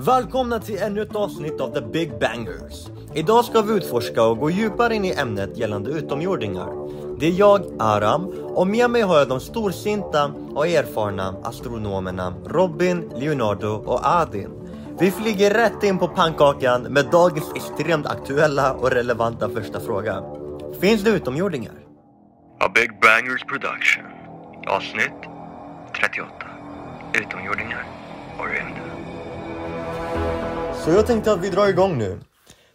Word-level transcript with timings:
Välkomna 0.00 0.58
till 0.60 0.78
ännu 0.78 1.02
ett 1.02 1.16
avsnitt 1.16 1.60
av 1.60 1.74
The 1.74 1.80
Big 1.80 2.18
Bangers. 2.20 2.86
Idag 3.14 3.44
ska 3.44 3.62
vi 3.62 3.74
utforska 3.74 4.22
och 4.22 4.38
gå 4.38 4.50
djupare 4.50 4.94
in 4.94 5.04
i 5.04 5.12
ämnet 5.12 5.58
gällande 5.58 5.90
utomjordingar. 5.90 6.68
Det 7.20 7.26
är 7.26 7.30
jag, 7.30 7.62
Aram, 7.78 8.24
och 8.28 8.66
med 8.66 8.90
mig 8.90 9.02
har 9.02 9.18
jag 9.18 9.28
de 9.28 9.40
storsinta 9.40 10.32
och 10.54 10.66
erfarna 10.66 11.34
astronomerna 11.42 12.34
Robin, 12.46 13.12
Leonardo 13.16 13.68
och 13.68 14.00
Adin. 14.06 14.50
Vi 14.98 15.10
flyger 15.10 15.54
rätt 15.54 15.82
in 15.82 15.98
på 15.98 16.08
pannkakan 16.08 16.82
med 16.82 17.06
dagens 17.12 17.52
extremt 17.54 18.06
aktuella 18.06 18.72
och 18.72 18.90
relevanta 18.90 19.50
första 19.50 19.80
fråga. 19.80 20.22
Finns 20.80 21.04
det 21.04 21.10
utomjordingar? 21.10 21.74
A 22.60 22.70
Big 22.74 22.90
Bangers 23.00 23.44
Production. 23.44 24.04
Avsnitt 24.66 25.20
38. 26.00 26.28
Utomjordingar 27.14 27.84
och 28.38 28.46
rymden. 28.46 28.97
Så 30.88 30.94
jag 30.94 31.06
tänkte 31.06 31.32
att 31.32 31.40
vi 31.40 31.50
drar 31.50 31.68
igång 31.68 31.98
nu. 31.98 32.20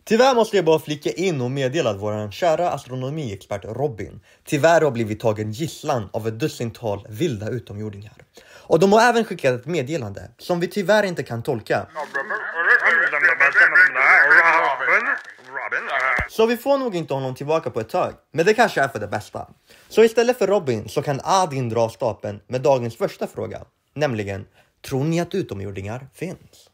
Tyvärr 0.03 0.35
måste 0.35 0.55
jag 0.55 0.65
bara 0.65 0.79
flika 0.79 1.09
in 1.09 1.41
och 1.41 1.51
meddela 1.51 1.89
att 1.89 1.99
vår 1.99 2.31
kära 2.31 2.69
astronomiexpert 2.69 3.65
Robin 3.65 4.19
tyvärr 4.45 4.81
har 4.81 4.91
blivit 4.91 5.19
tagen 5.19 5.51
gisslan 5.51 6.09
av 6.13 6.27
ett 6.27 6.39
dussintal 6.39 7.05
vilda 7.09 7.49
utomjordingar. 7.49 8.13
Och 8.45 8.79
de 8.79 8.93
har 8.93 9.01
även 9.01 9.25
skickat 9.25 9.59
ett 9.59 9.65
meddelande 9.65 10.21
som 10.37 10.59
vi 10.59 10.67
tyvärr 10.67 11.03
inte 11.03 11.23
kan 11.23 11.43
tolka. 11.43 11.87
Så 16.29 16.45
vi 16.45 16.57
får 16.57 16.77
nog 16.77 16.95
inte 16.95 17.13
honom 17.13 17.35
tillbaka 17.35 17.69
på 17.69 17.79
ett 17.79 17.89
tag. 17.89 18.13
Men 18.31 18.45
det 18.45 18.53
kanske 18.53 18.81
är 18.81 18.87
för 18.87 18.99
det 18.99 19.07
bästa. 19.07 19.47
Så 19.89 20.03
istället 20.03 20.37
för 20.37 20.47
Robin 20.47 20.89
så 20.89 21.01
kan 21.01 21.21
Adin 21.23 21.69
dra 21.69 21.89
stapeln 21.89 22.39
med 22.47 22.61
dagens 22.61 22.97
första 22.97 23.27
fråga. 23.27 23.61
Nämligen, 23.95 24.45
tror 24.87 25.03
ni 25.03 25.19
att 25.19 25.35
utomjordingar 25.35 26.07
finns? 26.13 26.69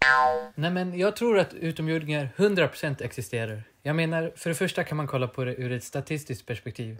Nej, 0.55 0.71
men 0.71 0.97
jag 0.97 1.15
tror 1.15 1.39
att 1.39 1.53
utomjordingar 1.53 2.29
100% 2.37 3.03
existerar. 3.03 3.63
Jag 3.81 3.95
menar, 3.95 4.33
för 4.35 4.49
det 4.49 4.55
första 4.55 4.83
kan 4.83 4.97
man 4.97 5.07
kolla 5.07 5.27
på 5.27 5.43
det 5.43 5.55
ur 5.55 5.71
ett 5.71 5.83
statistiskt 5.83 6.45
perspektiv. 6.45 6.97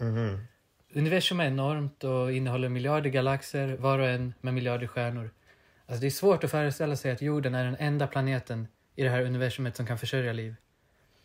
Universum 0.94 1.40
är 1.40 1.46
enormt 1.46 2.04
och 2.04 2.32
innehåller 2.32 2.68
miljarder 2.68 3.10
galaxer, 3.10 3.76
var 3.76 3.98
och 3.98 4.08
en 4.08 4.34
med 4.40 4.54
miljarder 4.54 4.86
stjärnor. 4.86 5.30
Alltså 5.86 6.00
det 6.00 6.06
är 6.06 6.10
svårt 6.10 6.44
att 6.44 6.50
föreställa 6.50 6.96
sig 6.96 7.10
att 7.12 7.22
jorden 7.22 7.54
är 7.54 7.64
den 7.64 7.76
enda 7.78 8.06
planeten 8.06 8.68
i 8.96 9.02
det 9.02 9.08
här 9.08 9.22
universumet 9.22 9.76
som 9.76 9.86
kan 9.86 9.98
försörja 9.98 10.32
liv. 10.32 10.54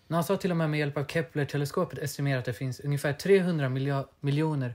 NASA 0.07 0.33
har 0.33 0.37
till 0.37 0.51
och 0.51 0.57
med 0.57 0.69
med 0.69 0.79
hjälp 0.79 0.97
av 0.97 1.05
Kepler-teleskopet 1.05 1.99
estimerat 1.99 2.39
att 2.39 2.45
det 2.45 2.53
finns 2.53 2.79
ungefär 2.79 3.13
300 3.13 3.69
milja- 3.69 4.05
miljoner 4.19 4.73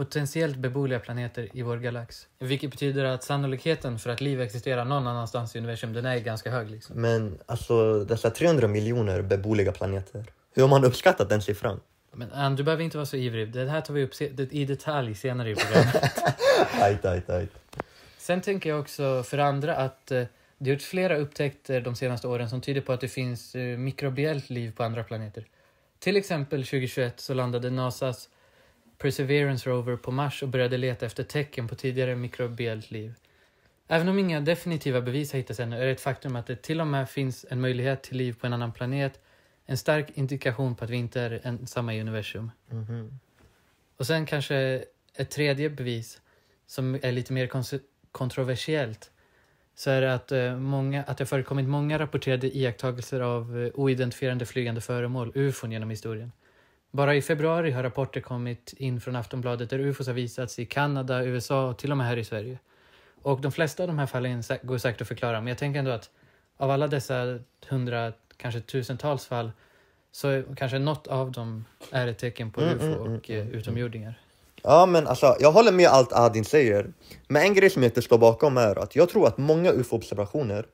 potentiellt 0.00 0.56
beboeliga 0.56 1.00
planeter 1.00 1.48
i 1.52 1.62
vår 1.62 1.76
galax. 1.76 2.26
Vilket 2.38 2.70
betyder 2.70 3.04
att 3.04 3.24
sannolikheten 3.24 3.98
för 3.98 4.10
att 4.10 4.20
liv 4.20 4.40
existerar 4.40 4.84
någon 4.84 5.06
annanstans 5.06 5.56
i 5.56 5.58
universum, 5.58 5.92
den 5.92 6.06
är 6.06 6.18
ganska 6.18 6.50
hög 6.50 6.70
liksom. 6.70 7.00
Men 7.00 7.38
alltså 7.46 8.04
dessa 8.04 8.30
300 8.30 8.68
miljoner 8.68 9.22
beboeliga 9.22 9.72
planeter. 9.72 10.24
Hur 10.54 10.62
har 10.62 10.68
man 10.68 10.84
uppskattat 10.84 11.28
den 11.28 11.42
siffran? 11.42 11.80
Men 12.12 12.32
Ann, 12.32 12.56
du 12.56 12.62
behöver 12.62 12.84
inte 12.84 12.96
vara 12.96 13.06
så 13.06 13.16
ivrig. 13.16 13.52
Det 13.52 13.68
här 13.68 13.80
tar 13.80 13.94
vi 13.94 14.04
upp 14.04 14.20
i 14.50 14.64
detalj 14.64 15.14
senare 15.14 15.50
i 15.50 15.54
programmet. 15.54 16.12
Ajt, 16.80 17.04
ajt, 17.04 17.30
ajt. 17.30 17.52
Sen 18.18 18.40
tänker 18.40 18.70
jag 18.70 18.80
också 18.80 19.22
för 19.22 19.38
andra 19.38 19.76
att 19.76 20.10
eh, 20.10 20.24
det 20.58 20.70
har 20.70 20.74
gjorts 20.74 20.84
flera 20.84 21.16
upptäckter 21.16 21.80
de 21.80 21.96
senaste 21.96 22.28
åren 22.28 22.50
som 22.50 22.60
tyder 22.60 22.80
på 22.80 22.92
att 22.92 23.00
det 23.00 23.08
finns 23.08 23.54
eh, 23.54 23.78
mikrobiellt 23.78 24.50
liv 24.50 24.72
på 24.76 24.82
andra 24.82 25.04
planeter. 25.04 25.46
Till 25.98 26.16
exempel 26.16 26.60
2021 26.60 27.20
så 27.20 27.34
landade 27.34 27.70
NASAs 27.70 28.28
Perseverance 29.00 29.70
Rover 29.70 29.96
på 29.96 30.10
Mars 30.10 30.42
och 30.42 30.48
började 30.48 30.76
leta 30.76 31.06
efter 31.06 31.24
tecken 31.24 31.68
på 31.68 31.74
tidigare 31.74 32.16
mikrobiellt 32.16 32.90
liv. 32.90 33.14
Även 33.88 34.08
om 34.08 34.18
inga 34.18 34.40
definitiva 34.40 35.00
bevis 35.00 35.32
har 35.32 35.38
hittats 35.38 35.60
ännu 35.60 35.76
är 35.76 35.86
det 35.86 35.92
ett 35.92 36.00
faktum 36.00 36.36
att 36.36 36.46
det 36.46 36.62
till 36.62 36.80
och 36.80 36.86
med 36.86 37.10
finns 37.10 37.46
en 37.48 37.60
möjlighet 37.60 38.02
till 38.02 38.16
liv 38.16 38.32
på 38.40 38.46
en 38.46 38.52
annan 38.52 38.72
planet. 38.72 39.20
En 39.66 39.76
stark 39.76 40.10
indikation 40.14 40.74
på 40.74 40.84
att 40.84 40.90
vi 40.90 40.96
inte 40.96 41.20
är 41.20 41.40
ensamma 41.44 41.94
i 41.94 42.00
universum. 42.00 42.50
Och 43.96 44.06
sen 44.06 44.26
kanske 44.26 44.84
ett 45.14 45.30
tredje 45.30 45.70
bevis 45.70 46.20
som 46.66 46.94
är 46.94 47.12
lite 47.12 47.32
mer 47.32 47.50
kontroversiellt 48.12 49.10
så 49.74 49.90
är 49.90 50.00
det 50.00 50.14
att, 50.14 50.32
eh, 50.32 50.56
många, 50.56 51.02
att 51.02 51.18
det 51.18 51.26
förekommit 51.26 51.68
många 51.68 51.98
rapporterade 51.98 52.56
iakttagelser 52.56 53.20
av 53.20 53.62
eh, 53.62 53.70
oidentifierade 53.74 54.46
flygande 54.46 54.80
föremål, 54.80 55.32
ufon, 55.34 55.72
genom 55.72 55.90
historien. 55.90 56.32
Bara 56.90 57.14
i 57.14 57.22
februari 57.22 57.70
har 57.70 57.82
rapporter 57.82 58.20
kommit 58.20 58.74
in 58.76 59.00
från 59.00 59.16
Aftonbladet 59.16 59.70
där 59.70 59.78
ufos 59.78 60.06
har 60.06 60.14
visats 60.14 60.58
i 60.58 60.66
Kanada, 60.66 61.24
USA 61.24 61.68
och 61.68 61.78
till 61.78 61.90
och 61.90 61.96
med 61.96 62.06
här 62.06 62.16
i 62.16 62.24
Sverige. 62.24 62.58
Och 63.22 63.40
de 63.40 63.52
flesta 63.52 63.82
av 63.82 63.86
de 63.86 63.98
här 63.98 64.06
fallen 64.06 64.42
går 64.62 64.78
säkert 64.78 65.00
att 65.00 65.08
förklara, 65.08 65.40
men 65.40 65.46
jag 65.46 65.58
tänker 65.58 65.78
ändå 65.78 65.90
att 65.90 66.10
av 66.56 66.70
alla 66.70 66.86
dessa 66.86 67.38
hundra, 67.68 68.12
kanske 68.36 68.60
tusentals 68.60 69.26
fall 69.26 69.52
så 70.12 70.42
kanske 70.56 70.78
något 70.78 71.06
av 71.06 71.32
dem 71.32 71.64
är 71.90 72.06
ett 72.06 72.18
tecken 72.18 72.50
på 72.50 72.60
Mm, 72.60 72.76
ufo 72.76 72.84
mm, 72.86 73.00
mm, 73.00 73.16
och 73.16 73.30
eh, 73.30 73.48
utomjordingar. 73.48 74.20
Ja 74.62 74.86
men 74.86 75.06
alltså 75.06 75.36
jag 75.40 75.52
håller 75.52 75.72
med 75.72 75.88
allt 75.88 76.12
Adin 76.12 76.44
säger. 76.44 76.92
Men 77.28 77.42
en 77.42 77.54
grej 77.54 77.70
som 77.70 77.82
jag 77.82 77.90
inte 77.90 78.02
står 78.02 78.18
bakom 78.18 78.56
är 78.56 78.78
att 78.78 78.96
jag 78.96 79.08
tror 79.08 79.26
att 79.26 79.38
många 79.38 79.72
ufo-observationer 79.72 80.66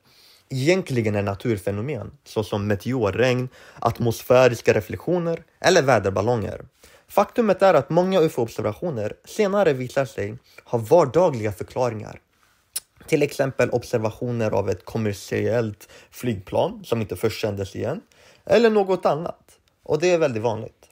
egentligen 0.49 1.15
är 1.15 1.23
naturfenomen 1.23 2.11
såsom 2.23 2.67
meteorregn, 2.67 3.49
atmosfäriska 3.79 4.73
reflektioner 4.73 5.43
eller 5.59 5.81
väderballonger. 5.81 6.65
Faktumet 7.07 7.61
är 7.61 7.73
att 7.73 7.89
många 7.89 8.19
ufo-observationer 8.19 9.13
senare 9.25 9.73
visar 9.73 10.05
sig 10.05 10.37
ha 10.63 10.79
vardagliga 10.79 11.51
förklaringar. 11.51 12.21
Till 13.07 13.23
exempel 13.23 13.69
observationer 13.69 14.51
av 14.51 14.69
ett 14.69 14.85
kommersiellt 14.85 15.89
flygplan 16.11 16.83
som 16.83 17.01
inte 17.01 17.15
först 17.15 17.41
kändes 17.41 17.75
igen. 17.75 18.01
Eller 18.45 18.69
något 18.69 19.05
annat. 19.05 19.59
Och 19.83 19.99
det 19.99 20.11
är 20.11 20.17
väldigt 20.17 20.43
vanligt. 20.43 20.89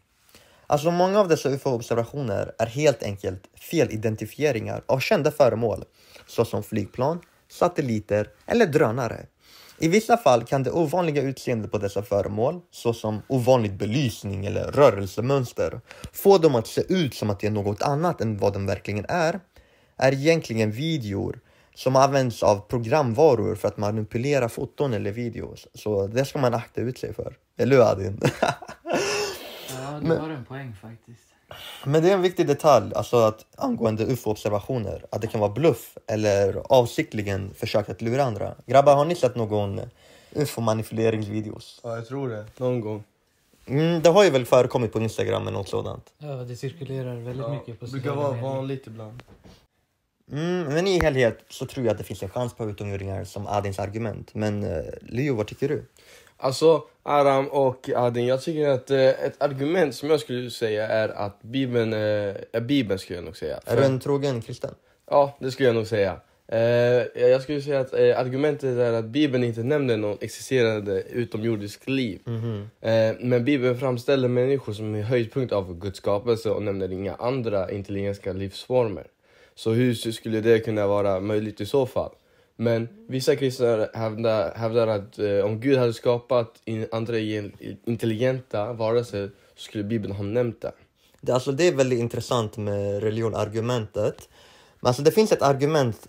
Alltså 0.68 0.92
många 0.92 1.20
av 1.20 1.28
dessa 1.28 1.50
UFO-observationer 1.50 2.52
är 2.58 2.66
helt 2.66 3.04
enkelt 3.04 3.44
felidentifieringar 3.56 4.84
av 4.86 5.00
kända 5.00 5.32
föremål 5.32 5.84
såsom 6.28 6.64
flygplan, 6.64 7.22
satelliter 7.48 8.30
eller 8.46 8.66
drönare. 8.66 9.26
I 9.78 9.88
vissa 9.88 10.18
fall 10.18 10.44
kan 10.44 10.64
det 10.64 10.72
ovanliga 10.72 11.22
utseendet 11.22 11.72
på 11.72 11.78
dessa 11.78 12.02
föremål, 12.02 12.62
såsom 12.72 13.22
ovanlig 13.28 13.78
belysning 13.78 14.46
eller 14.46 14.72
rörelsemönster, 14.72 15.82
få 16.14 16.38
dem 16.38 16.56
att 16.56 16.68
se 16.68 16.82
ut 16.94 17.14
som 17.14 17.30
att 17.30 17.40
det 17.40 17.48
är 17.48 17.52
något 17.52 17.82
annat 17.82 18.22
än 18.22 18.38
vad 18.38 18.54
de 18.54 18.66
verkligen 18.66 19.06
är, 19.10 19.40
är 19.98 20.14
egentligen 20.14 20.72
videor 20.72 21.40
som 21.76 21.96
används 21.96 22.44
av 22.44 22.60
programvaror 22.60 23.56
för 23.56 23.68
att 23.68 23.78
manipulera 23.78 24.50
foton 24.50 24.94
eller 24.94 25.12
videos. 25.12 25.68
Så 25.74 26.08
det 26.08 26.26
ska 26.26 26.40
man 26.40 26.54
akta 26.54 26.82
ut 26.82 26.98
sig 26.98 27.14
för. 27.14 27.38
Eller 27.58 27.76
hur 27.76 27.84
Adin? 27.84 28.22
Ja, 29.70 30.00
du 30.02 30.16
har 30.16 30.30
en 30.30 30.46
poäng 30.46 30.76
faktiskt. 30.82 31.35
Men 31.86 32.04
det 32.04 32.10
är 32.10 32.14
en 32.14 32.22
viktig 32.22 32.48
detalj 32.48 32.94
alltså 32.96 33.18
att 33.18 33.46
angående 33.56 34.06
ufo-observationer, 34.06 35.06
att 35.10 35.22
det 35.22 35.28
kan 35.28 35.42
vara 35.42 35.52
bluff 35.52 35.98
eller 36.08 36.62
avsiktligen 36.70 37.54
försök 37.54 37.90
att 37.90 38.02
lura 38.02 38.24
andra. 38.24 38.56
Grabbar, 38.66 38.96
har 38.96 39.06
ni 39.06 39.16
sett 39.16 39.36
någon 39.36 39.82
ufo-manipuleringsvideos? 40.32 41.80
Ja, 41.84 41.96
jag 41.96 42.08
tror 42.08 42.30
det. 42.30 42.46
Någon 42.58 42.82
gång. 42.82 43.04
Mm, 43.68 44.02
det 44.02 44.10
har 44.10 44.24
ju 44.24 44.30
väl 44.30 44.46
förekommit 44.46 44.94
på 44.94 45.00
Instagram 45.00 45.42
eller 45.42 45.58
något 45.58 45.70
sådant. 45.70 46.14
Ja, 46.18 46.28
det 46.28 46.56
cirkulerar 46.56 47.16
väldigt 47.16 47.50
mycket 47.50 47.80
på 47.80 47.86
det 47.86 47.92
brukar 47.92 48.16
vara 48.16 48.42
vanligt 48.42 48.88
ibland. 48.88 49.24
Mm, 50.32 50.74
men 50.74 50.88
i 50.88 51.00
helhet 51.04 51.40
så 51.50 51.66
tror 51.66 51.86
jag 51.86 51.92
att 51.92 51.98
det 51.98 52.04
finns 52.04 52.24
en 52.24 52.30
chans 52.30 52.54
på 52.54 52.70
utomjordingar 52.70 53.24
som 53.24 53.48
Adins 53.48 53.80
argument. 53.80 54.34
Men 54.34 54.64
eh, 54.64 54.84
Leo, 55.02 55.36
vad 55.36 55.48
tycker 55.48 55.70
du? 55.70 55.86
Alltså, 56.38 56.84
Aram 57.04 57.48
och 57.48 57.90
Adin, 57.96 58.28
jag 58.28 58.42
tycker 58.42 58.70
att 58.70 58.92
eh, 58.92 59.00
ett 59.00 59.42
argument 59.42 59.96
som 59.96 60.10
jag 60.10 60.20
skulle 60.20 60.52
säga 60.52 60.88
är 60.88 61.10
att 61.10 61.42
Bibeln 61.42 61.94
eh, 61.94 62.00
är 62.52 62.62
Bibeln 62.62 63.00
skulle 63.00 63.18
jag 63.18 63.26
nog 63.26 63.38
säga. 63.38 63.60
Är 63.66 63.78
du 63.78 63.84
en 63.84 64.00
trogen 64.00 64.42
kristen? 64.42 64.72
Ja, 65.10 65.38
det 65.40 65.52
skulle 65.52 65.70
jag 65.70 65.76
nog 65.76 65.88
säga. 65.88 66.20
Eh, 66.48 66.60
jag 67.22 67.42
skulle 67.42 67.62
säga 67.62 67.80
att 67.80 67.94
eh, 67.94 68.20
argumentet 68.20 68.78
är 68.78 68.94
att 68.94 69.06
Bibeln 69.06 69.44
inte 69.44 69.64
nämner 69.64 69.98
någon 69.98 70.18
existerande 70.22 71.02
utomjordisk 71.02 71.88
liv. 71.88 72.20
Mhm. 72.26 72.70
Eh, 72.82 73.16
men 73.20 73.46
Bibeln 73.46 73.80
framställer 73.80 74.28
människor 74.28 74.74
som 74.74 74.96
är 74.96 75.02
höjdpunkt 75.02 75.54
av 75.54 75.80
Guds 75.80 75.98
skapelse 75.98 76.50
och 76.50 76.64
nämner 76.64 76.92
inga 76.92 77.16
andra 77.16 77.72
intelligenta 77.72 78.34
livsformer. 78.34 79.08
Så 79.56 79.72
hur 79.72 79.94
skulle 79.94 80.42
det 80.42 80.60
kunna 80.60 80.88
vara 80.88 81.20
möjligt 81.20 81.62
i 81.62 81.66
så 81.66 81.86
fall? 81.86 82.12
Men 82.56 82.88
vissa 83.08 83.36
kristna 83.36 83.88
hävdar, 83.94 84.56
hävdar 84.56 84.88
att 84.88 85.20
eh, 85.20 85.46
om 85.46 85.60
Gud 85.60 85.78
hade 85.78 85.94
skapat 85.94 86.62
in, 86.66 86.88
andra 86.92 87.20
intelligenta 87.86 88.74
varelser 88.74 89.32
så 89.56 89.62
skulle 89.62 89.84
Bibeln 89.84 90.16
ha 90.16 90.24
nämnt 90.24 90.62
det. 90.62 90.72
Det, 91.22 91.32
alltså, 91.32 91.52
det 91.52 91.68
är 91.68 91.74
väldigt 91.74 92.00
intressant 92.00 92.58
med 92.58 93.04
religionargumentet. 93.04 94.30
Men 94.80 94.88
alltså, 94.88 95.04
det 95.04 95.12
finns 95.12 95.32
ett 95.32 95.42
argument 95.42 96.08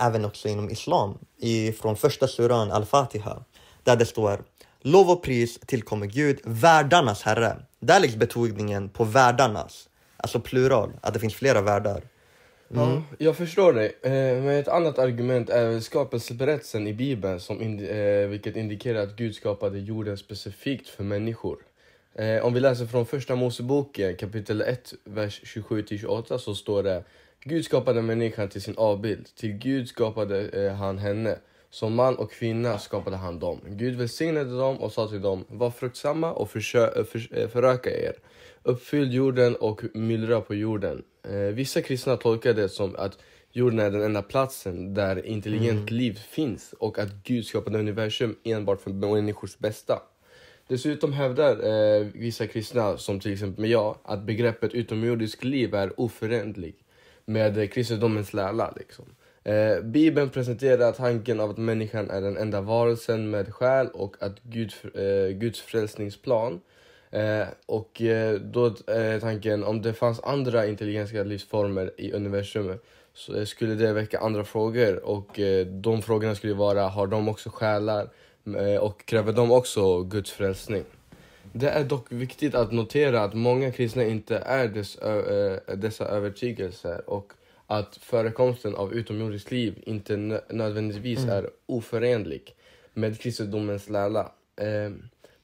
även 0.00 0.24
också 0.24 0.48
inom 0.48 0.70
islam 0.70 1.18
i, 1.38 1.72
från 1.72 1.96
första 1.96 2.28
suran 2.28 2.72
al-Fatiha 2.72 3.44
där 3.82 3.96
det 3.96 4.06
står 4.06 4.44
Lov 4.86 5.10
och 5.10 5.22
pris 5.22 5.58
tillkommer 5.66 6.06
Gud, 6.06 6.40
världarnas 6.44 7.22
herre. 7.22 7.56
Där 7.80 8.00
läggs 8.00 8.16
betoningen 8.16 8.88
på 8.88 9.04
världarnas, 9.04 9.88
alltså 10.16 10.40
plural, 10.40 10.92
att 11.00 11.14
det 11.14 11.20
finns 11.20 11.34
flera 11.34 11.60
världar. 11.60 12.02
Ja, 12.74 13.02
jag 13.18 13.36
förstår 13.36 13.72
dig. 13.72 13.96
Eh, 14.02 14.10
men 14.12 14.48
ett 14.48 14.68
annat 14.68 14.98
argument 14.98 15.50
är 15.50 15.80
skapelseberättelsen 15.80 16.86
i 16.86 16.92
Bibeln, 16.92 17.40
som 17.40 17.60
indi- 17.60 18.22
eh, 18.22 18.28
vilket 18.28 18.56
indikerar 18.56 19.02
att 19.02 19.16
Gud 19.16 19.34
skapade 19.34 19.78
jorden 19.78 20.16
specifikt 20.18 20.88
för 20.88 21.04
människor. 21.04 21.58
Eh, 22.14 22.44
om 22.44 22.54
vi 22.54 22.60
läser 22.60 22.86
från 22.86 23.06
första 23.06 23.34
Moseboken, 23.36 24.16
kapitel 24.16 24.60
1, 24.62 24.94
vers 25.04 25.40
27-28, 25.44 26.38
så 26.38 26.54
står 26.54 26.82
det 26.82 27.04
Gud 27.44 27.64
skapade 27.64 28.02
människan 28.02 28.48
till 28.48 28.62
sin 28.62 28.74
avbild. 28.76 29.26
Till 29.36 29.52
Gud 29.52 29.88
skapade 29.88 30.70
han 30.78 30.98
henne. 30.98 31.38
Som 31.70 31.94
man 31.94 32.16
och 32.16 32.32
kvinna 32.32 32.78
skapade 32.78 33.16
han 33.16 33.38
dem. 33.38 33.60
Gud 33.68 33.94
välsignade 33.96 34.58
dem 34.58 34.76
och 34.80 34.92
sa 34.92 35.08
till 35.08 35.22
dem, 35.22 35.44
var 35.48 35.70
fruktsamma 35.70 36.32
och 36.32 36.48
försö- 36.50 37.04
för- 37.04 37.48
föröka 37.48 37.90
er. 37.90 38.12
Uppfyll 38.62 39.14
jorden 39.14 39.56
och 39.56 39.82
myllra 39.94 40.40
på 40.40 40.54
jorden. 40.54 41.02
Eh, 41.24 41.54
vissa 41.54 41.82
kristna 41.82 42.16
tolkar 42.16 42.54
det 42.54 42.68
som 42.68 42.96
att 42.96 43.18
jorden 43.52 43.78
är 43.78 43.90
den 43.90 44.02
enda 44.02 44.22
platsen 44.22 44.94
där 44.94 45.26
intelligent 45.26 45.90
liv 45.90 46.18
finns 46.30 46.74
och 46.78 46.98
att 46.98 47.08
Gud 47.24 47.46
skapade 47.46 47.78
universum 47.78 48.36
enbart 48.44 48.80
för 48.80 48.90
människors 48.90 49.58
bästa. 49.58 50.02
Dessutom 50.68 51.12
hävdar 51.12 51.52
eh, 51.52 52.06
vissa 52.14 52.46
kristna, 52.46 52.96
som 52.96 53.20
till 53.20 53.32
exempel 53.32 53.70
jag, 53.70 53.96
att 54.04 54.22
begreppet 54.22 54.74
utomjordisk 54.74 55.44
liv 55.44 55.74
är 55.74 56.00
oförenlig 56.00 56.74
med 57.24 57.72
kristendomens 57.72 58.32
lära. 58.32 58.70
Liksom. 58.76 59.04
Eh, 59.44 59.80
Bibeln 59.80 60.30
presenterar 60.30 60.92
tanken 60.92 61.40
av 61.40 61.50
att 61.50 61.58
människan 61.58 62.10
är 62.10 62.20
den 62.20 62.36
enda 62.36 62.60
varelsen 62.60 63.30
med 63.30 63.54
själ 63.54 63.86
och 63.86 64.16
att 64.20 64.42
Gud, 64.42 64.72
eh, 64.94 65.36
Guds 65.36 65.60
frälsningsplan 65.60 66.60
Eh, 67.14 67.46
och 67.66 68.02
eh, 68.02 68.34
då 68.34 68.66
är 68.86 69.20
tanken 69.20 69.64
om 69.64 69.82
det 69.82 69.92
fanns 69.92 70.20
andra 70.20 70.66
intelligenta 70.66 71.22
livsformer 71.22 71.92
i 71.96 72.12
universum 72.12 72.78
så 73.14 73.36
eh, 73.36 73.44
skulle 73.44 73.74
det 73.74 73.92
väcka 73.92 74.18
andra 74.18 74.44
frågor 74.44 75.04
och 75.04 75.40
eh, 75.40 75.66
de 75.66 76.02
frågorna 76.02 76.34
skulle 76.34 76.54
vara 76.54 76.88
har 76.88 77.06
de 77.06 77.28
också 77.28 77.50
själar 77.50 78.08
eh, 78.58 78.80
och 78.80 79.06
kräver 79.06 79.32
de 79.32 79.52
också 79.52 80.02
Guds 80.02 80.30
frälsning? 80.30 80.84
Det 81.52 81.68
är 81.68 81.84
dock 81.84 82.12
viktigt 82.12 82.54
att 82.54 82.72
notera 82.72 83.20
att 83.20 83.34
många 83.34 83.70
kristna 83.70 84.04
inte 84.04 84.36
är 84.38 84.68
dess, 84.68 84.96
eh, 84.98 85.76
dessa 85.76 86.04
övertygelser 86.04 87.10
och 87.10 87.32
att 87.66 87.96
förekomsten 87.96 88.74
av 88.74 88.94
utomjordiskt 88.94 89.50
liv 89.50 89.82
inte 89.86 90.16
nö- 90.16 90.40
nödvändigtvis 90.52 91.24
är 91.24 91.50
oförenlig 91.66 92.54
med 92.94 93.20
kristendomens 93.20 93.88
lära. 93.90 94.28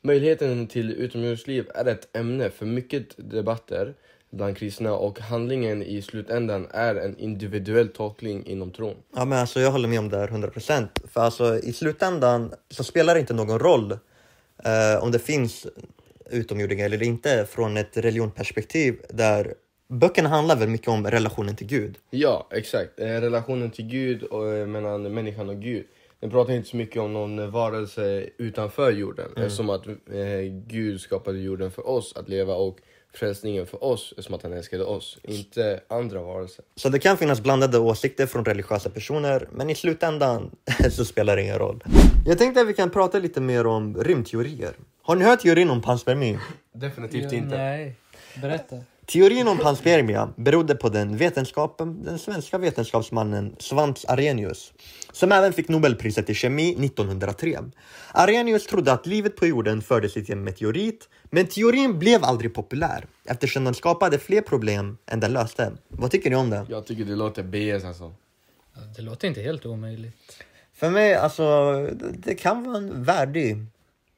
Möjligheten 0.02 0.66
till 0.66 0.92
utomjordiskt 0.92 1.46
liv 1.46 1.70
är 1.74 1.84
ett 1.84 2.16
ämne 2.16 2.50
för 2.50 2.66
mycket 2.66 3.04
debatter 3.16 3.94
bland 4.30 4.56
kristna 4.56 4.92
och 4.92 5.20
handlingen 5.20 5.82
i 5.82 6.02
slutändan 6.02 6.66
är 6.70 6.94
en 6.94 7.18
individuell 7.18 7.88
tolkning 7.88 8.46
inom 8.46 8.70
tron. 8.70 8.96
Ja, 9.16 9.24
men 9.24 9.38
alltså, 9.38 9.60
jag 9.60 9.70
håller 9.70 9.88
med 9.88 9.98
om 9.98 10.08
det 10.08 10.16
här 10.16 10.28
100%. 10.28 10.88
För 11.08 11.20
alltså, 11.20 11.58
i 11.58 11.72
slutändan 11.72 12.52
så 12.70 12.84
spelar 12.84 13.14
det 13.14 13.20
inte 13.20 13.34
någon 13.34 13.58
roll 13.58 13.92
eh, 14.64 15.02
om 15.02 15.10
det 15.10 15.18
finns 15.18 15.66
utomjordingar 16.30 16.86
eller 16.86 17.02
inte 17.02 17.46
från 17.50 17.76
ett 17.76 17.96
religionperspektiv 17.96 19.00
där 19.08 19.54
böckerna 19.88 20.28
handlar 20.28 20.56
väl 20.56 20.68
mycket 20.68 20.88
om 20.88 21.06
relationen 21.06 21.56
till 21.56 21.66
Gud. 21.66 21.98
Ja, 22.10 22.48
exakt. 22.50 23.00
Eh, 23.00 23.06
relationen 23.06 23.70
till 23.70 23.86
Gud 23.86 24.22
och 24.22 24.48
eh, 24.48 24.66
mellan 24.66 25.14
människan 25.14 25.48
och 25.48 25.62
Gud. 25.62 25.84
Den 26.20 26.30
pratar 26.30 26.52
inte 26.52 26.68
så 26.68 26.76
mycket 26.76 27.02
om 27.02 27.12
någon 27.12 27.50
varelse 27.50 28.28
utanför 28.38 28.92
jorden. 28.92 29.50
Som 29.50 29.70
att 29.70 29.86
eh, 29.86 29.94
Gud 30.66 31.00
skapade 31.00 31.38
jorden 31.38 31.70
för 31.70 31.88
oss 31.88 32.12
att 32.16 32.28
leva 32.28 32.54
och 32.54 32.78
frälsningen 33.14 33.66
för 33.66 33.84
oss 33.84 34.14
som 34.18 34.34
att 34.34 34.42
han 34.42 34.52
älskade 34.52 34.84
oss. 34.84 35.18
Inte 35.22 35.80
andra 35.88 36.22
varelser. 36.22 36.64
Så 36.76 36.88
det 36.88 36.98
kan 36.98 37.16
finnas 37.16 37.40
blandade 37.40 37.78
åsikter 37.78 38.26
från 38.26 38.44
religiösa 38.44 38.90
personer, 38.90 39.48
men 39.52 39.70
i 39.70 39.74
slutändan 39.74 40.50
så 40.90 41.04
spelar 41.04 41.36
det 41.36 41.42
ingen 41.42 41.58
roll. 41.58 41.84
Jag 42.26 42.38
tänkte 42.38 42.60
att 42.60 42.68
vi 42.68 42.74
kan 42.74 42.90
prata 42.90 43.18
lite 43.18 43.40
mer 43.40 43.66
om 43.66 43.96
rymdteorier. 44.02 44.72
Har 45.02 45.16
ni 45.16 45.24
hört 45.24 45.40
teorin 45.40 45.70
om 45.70 45.82
panspermi? 45.82 46.38
Definitivt 46.72 47.32
Ja, 47.32 47.38
inte. 47.38 47.56
Nej, 47.56 47.94
berätta. 48.42 48.76
Teorin 49.10 49.48
om 49.48 49.58
panspermia 49.58 50.28
berodde 50.36 50.74
på 50.74 50.88
den 50.88 51.16
vetenskapen, 51.16 52.02
den 52.04 52.18
svenska 52.18 52.58
vetenskapsmannen 52.58 53.56
Svante 53.58 54.08
Arrhenius, 54.08 54.72
som 55.12 55.32
även 55.32 55.52
fick 55.52 55.68
Nobelpriset 55.68 56.30
i 56.30 56.34
kemi 56.34 56.70
1903. 56.84 57.58
Arrhenius 58.12 58.66
trodde 58.66 58.92
att 58.92 59.06
livet 59.06 59.36
på 59.36 59.46
jorden 59.46 59.82
förde 59.82 60.08
sig 60.08 60.24
till 60.24 60.32
en 60.34 60.44
meteorit, 60.44 61.08
men 61.30 61.46
teorin 61.46 61.98
blev 61.98 62.24
aldrig 62.24 62.54
populär 62.54 63.06
eftersom 63.24 63.64
den 63.64 63.74
skapade 63.74 64.18
fler 64.18 64.40
problem 64.40 64.98
än 65.06 65.20
den 65.20 65.32
löste. 65.32 65.72
Vad 65.88 66.10
tycker 66.10 66.30
ni 66.30 66.36
om 66.36 66.50
det? 66.50 66.66
Jag 66.68 66.86
tycker 66.86 67.04
det 67.04 67.16
låter 67.16 67.42
BS 67.42 67.84
alltså. 67.84 68.12
Det 68.96 69.02
låter 69.02 69.28
inte 69.28 69.40
helt 69.40 69.66
omöjligt. 69.66 70.16
För 70.74 70.90
mig, 70.90 71.14
alltså, 71.14 71.44
det- 71.92 72.12
det 72.16 72.34
kan 72.34 72.64
vara 72.64 72.76
en 72.76 73.04
värdig. 73.04 73.56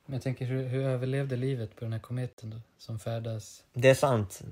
Men 0.07 0.15
jag 0.15 0.23
tänker, 0.23 0.45
hur, 0.45 0.63
hur 0.63 0.83
överlevde 0.83 1.37
livet 1.37 1.77
på 1.77 1.85
den 1.85 1.93
här 1.93 2.01
kometen 2.01 2.51
då? 2.51 2.57
Som 2.79 2.99
färdas... 2.99 3.63
Det 3.73 3.89
är 3.89 3.95
sant. 3.95 4.43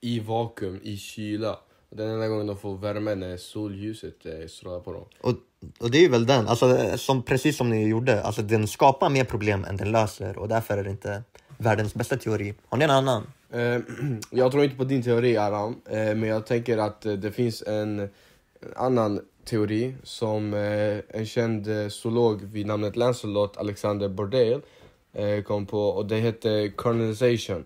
I 0.00 0.20
vakuum, 0.20 0.80
i 0.82 0.96
kyla. 0.96 1.58
Den 1.90 2.08
enda 2.08 2.28
gången 2.28 2.46
de 2.46 2.56
får 2.56 2.76
värme 2.76 3.10
är 3.10 3.16
när 3.16 3.36
solljuset 3.36 4.26
eh, 4.26 4.46
strålar 4.48 4.80
på 4.80 4.92
dem. 4.92 5.04
Och, 5.20 5.34
och 5.78 5.90
det 5.90 6.04
är 6.04 6.08
väl 6.08 6.26
den, 6.26 6.48
alltså, 6.48 6.98
som, 6.98 7.22
precis 7.22 7.56
som 7.56 7.70
ni 7.70 7.88
gjorde, 7.88 8.22
alltså, 8.22 8.42
den 8.42 8.66
skapar 8.66 9.10
mer 9.10 9.24
problem 9.24 9.64
än 9.64 9.76
den 9.76 9.92
löser 9.92 10.38
och 10.38 10.48
därför 10.48 10.78
är 10.78 10.84
det 10.84 10.90
inte 10.90 11.22
världens 11.58 11.94
bästa 11.94 12.16
teori. 12.16 12.54
Har 12.68 12.78
ni 12.78 12.84
en 12.84 12.90
annan? 12.90 13.26
Eh, 13.52 13.80
jag 14.30 14.52
tror 14.52 14.64
inte 14.64 14.76
på 14.76 14.84
din 14.84 15.02
teori 15.02 15.36
Aram, 15.36 15.80
eh, 15.90 15.96
men 15.96 16.22
jag 16.22 16.46
tänker 16.46 16.78
att 16.78 17.06
eh, 17.06 17.12
det 17.12 17.32
finns 17.32 17.62
en, 17.62 18.08
annan 18.76 19.20
teori 19.44 19.94
som 20.02 20.54
eh, 20.54 20.98
en 21.08 21.26
känd 21.26 21.68
eh, 21.68 21.88
zoolog 21.88 22.42
vid 22.42 22.66
namnet 22.66 22.96
Lancelot 22.96 23.56
Alexander 23.56 24.08
Bordale 24.08 24.54
eh, 24.54 24.60
kom 25.44 25.66
på 25.66 25.80
och 25.80 26.06
det 26.06 26.16
heter 26.16 26.76
colonization. 26.76 27.64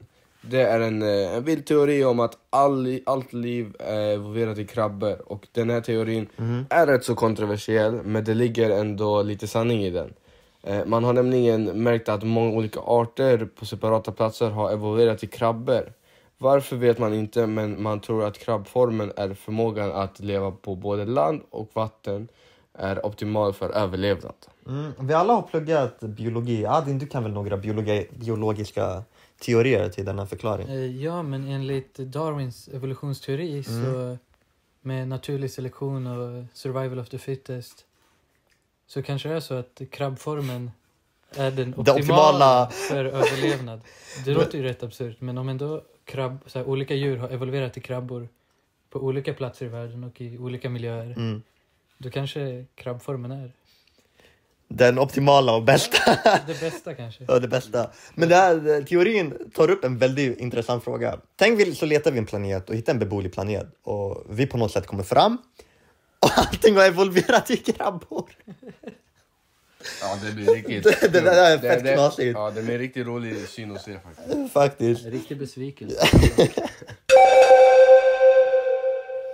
Det 0.50 0.60
är 0.62 0.80
en, 0.80 1.02
eh, 1.02 1.34
en 1.36 1.44
vild 1.44 1.66
teori 1.66 2.04
om 2.04 2.20
att 2.20 2.38
all, 2.50 3.00
allt 3.06 3.32
liv 3.32 3.76
är 3.78 4.00
evolverat 4.12 4.58
i 4.58 4.66
krabbor 4.66 5.32
och 5.32 5.48
den 5.52 5.70
här 5.70 5.80
teorin 5.80 6.26
är 6.70 6.86
rätt 6.86 7.04
så 7.04 7.14
kontroversiell 7.14 7.92
men 8.04 8.24
det 8.24 8.34
ligger 8.34 8.70
ändå 8.70 9.22
lite 9.22 9.46
sanning 9.46 9.84
i 9.84 9.90
den. 9.90 10.12
Eh, 10.62 10.84
Man 10.86 11.04
har 11.04 11.12
nämligen 11.12 11.82
märkt 11.82 12.08
att 12.08 12.22
många 12.22 12.56
olika 12.56 12.80
arter 12.80 13.48
på 13.58 13.66
separata 13.66 14.12
platser 14.12 14.50
har 14.50 14.72
evolverat 14.72 15.18
till 15.18 15.30
krabbor. 15.30 15.92
Varför 16.38 16.76
vet 16.76 16.98
man 16.98 17.14
inte, 17.14 17.46
men 17.46 17.82
man 17.82 18.00
tror 18.00 18.24
att 18.24 18.38
krabbformen 18.38 19.12
är 19.16 19.34
förmågan 19.34 19.92
att 19.92 20.20
leva 20.20 20.50
på 20.50 20.74
både 20.74 21.04
land 21.04 21.40
och 21.50 21.70
vatten 21.72 22.28
är 22.74 23.06
optimal 23.06 23.52
för 23.52 23.70
överlevnad. 23.70 24.34
Mm, 24.66 24.92
vi 25.00 25.14
alla 25.14 25.32
har 25.32 25.42
pluggat 25.42 26.00
biologi. 26.00 26.66
Adin, 26.66 26.98
du 26.98 27.06
kan 27.06 27.22
väl 27.22 27.32
några 27.32 27.56
biologi, 27.56 28.08
biologiska 28.18 29.02
teorier 29.40 29.88
till 29.88 30.04
denna 30.04 30.26
förklaring? 30.26 30.68
Eh, 30.68 31.02
Ja, 31.02 31.22
men 31.22 31.48
enligt 31.48 31.94
Darwins 31.94 32.68
evolutionsteori 32.68 33.62
så 33.64 34.16
med 34.80 35.08
naturlig 35.08 35.50
selektion 35.50 36.06
och 36.06 36.44
survival 36.54 36.98
of 36.98 37.08
the 37.08 37.18
fittest 37.18 37.84
så 38.86 39.02
kanske 39.02 39.28
det 39.28 39.34
är 39.34 39.40
så 39.40 39.54
att 39.54 39.82
krabbformen 39.90 40.70
är 41.36 41.50
den 41.50 41.74
optimala, 41.76 41.94
optimala. 41.98 42.70
för 42.70 43.04
överlevnad. 43.04 43.80
Det 44.24 44.30
låter 44.34 44.58
ju 44.58 44.64
rätt 44.64 44.82
absurt, 44.82 45.20
men 45.20 45.38
om 45.38 45.48
ändå 45.48 45.82
krabb, 46.04 46.38
så 46.46 46.58
här, 46.58 46.66
olika 46.66 46.94
djur 46.94 47.16
har 47.16 47.28
evolverat 47.28 47.72
till 47.72 47.82
krabbor 47.82 48.28
på 48.90 48.98
olika 49.00 49.34
platser 49.34 49.66
i 49.66 49.68
världen 49.68 50.04
och 50.04 50.20
i 50.20 50.38
olika 50.38 50.70
miljöer, 50.70 51.04
Mm. 51.16 51.42
Då 52.02 52.10
kanske 52.10 52.64
krabbformen 52.74 53.30
är 53.32 53.52
Den 54.68 54.98
optimala 54.98 55.54
och 55.54 55.62
bästa. 55.64 56.18
det 56.46 56.60
bästa 56.60 56.94
kanske. 56.94 57.24
Ja, 57.28 57.38
det 57.38 57.48
bästa. 57.48 57.90
Men 58.14 58.28
det 58.28 58.34
här, 58.36 58.68
eh, 58.78 58.84
teorin 58.84 59.50
tar 59.54 59.70
upp 59.70 59.84
en 59.84 59.98
väldigt 59.98 60.38
intressant 60.40 60.84
fråga. 60.84 61.20
Tänk 61.36 61.60
vi 61.60 61.74
så 61.74 61.86
letar 61.86 62.10
vi 62.10 62.18
en 62.18 62.26
planet 62.26 62.70
och 62.70 62.76
hittar 62.76 62.92
en 62.92 62.98
beboelig 62.98 63.32
planet 63.32 63.66
och 63.82 64.24
vi 64.30 64.46
på 64.46 64.56
något 64.56 64.72
sätt 64.72 64.86
kommer 64.86 65.02
fram 65.04 65.38
och 66.18 66.30
allting 66.38 66.76
har 66.76 66.84
evolverat 66.84 67.50
i 67.50 67.56
krabbor. 67.56 68.30
Ja, 70.00 70.18
det 70.24 70.32
blir 70.32 70.54
riktigt... 70.54 70.82
Det- 71.00 71.08
det 71.12 71.20
där 71.20 71.50
är 71.52 71.58
fett 71.58 71.94
knasigt. 71.94 72.32
Ja, 72.34 72.50
det 72.50 72.62
blir 72.62 72.74
en 72.74 72.80
riktigt 72.80 73.06
rolig 73.06 73.48
syn 73.48 73.76
att 73.76 73.82
se 73.82 73.98
faktiskt. 73.98 74.52
Faktiskt. 74.52 75.04
En 75.04 75.10
riktig 75.10 75.38
besvikelse. 75.38 76.06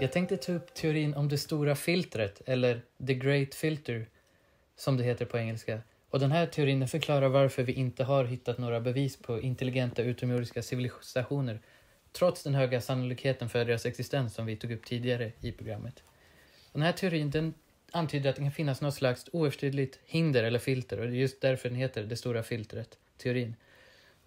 Jag 0.01 0.13
tänkte 0.13 0.37
ta 0.37 0.53
upp 0.53 0.75
teorin 0.75 1.15
om 1.15 1.29
det 1.29 1.39
stora 1.39 1.75
filtret, 1.75 2.43
eller 2.47 2.81
the 3.07 3.15
great 3.15 3.55
filter, 3.55 4.07
som 4.77 4.97
det 4.97 5.05
heter 5.05 5.25
på 5.25 5.39
engelska. 5.39 5.81
Och 6.11 6.21
den 6.21 6.33
här 6.33 6.47
teorin 6.47 6.89
förklarar 6.89 7.29
varför 7.29 7.63
vi 7.63 7.73
inte 7.73 8.05
har 8.05 8.25
hittat 8.25 8.59
några 8.59 8.81
bevis 8.81 9.17
på 9.17 9.41
intelligenta 9.41 10.03
utomjordiska 10.03 10.63
civilisationer, 10.63 11.61
trots 12.13 12.43
den 12.43 12.55
höga 12.55 12.81
sannolikheten 12.81 13.49
för 13.49 13.65
deras 13.65 13.87
existens 13.87 14.35
som 14.35 14.47
vi 14.47 14.57
tog 14.57 14.73
upp 14.73 14.87
tidigare 14.87 15.33
i 15.41 15.53
programmet. 15.53 16.03
Den 16.73 16.83
här 16.83 16.93
teorin 16.93 17.31
den 17.31 17.55
antyder 17.93 18.31
att 18.31 18.37
det 18.37 18.43
kan 18.43 18.53
finnas 18.53 18.81
något 18.81 18.95
slags 18.95 19.25
oöverstigligt 19.33 19.99
hinder 20.05 20.45
eller 20.45 20.59
filter, 20.59 21.01
och 21.01 21.07
det 21.07 21.13
är 21.13 21.21
just 21.21 21.41
därför 21.41 21.69
den 21.69 21.79
heter 21.79 22.03
det 22.03 22.17
stora 22.17 22.43
filtret, 22.43 22.99
teorin. 23.17 23.55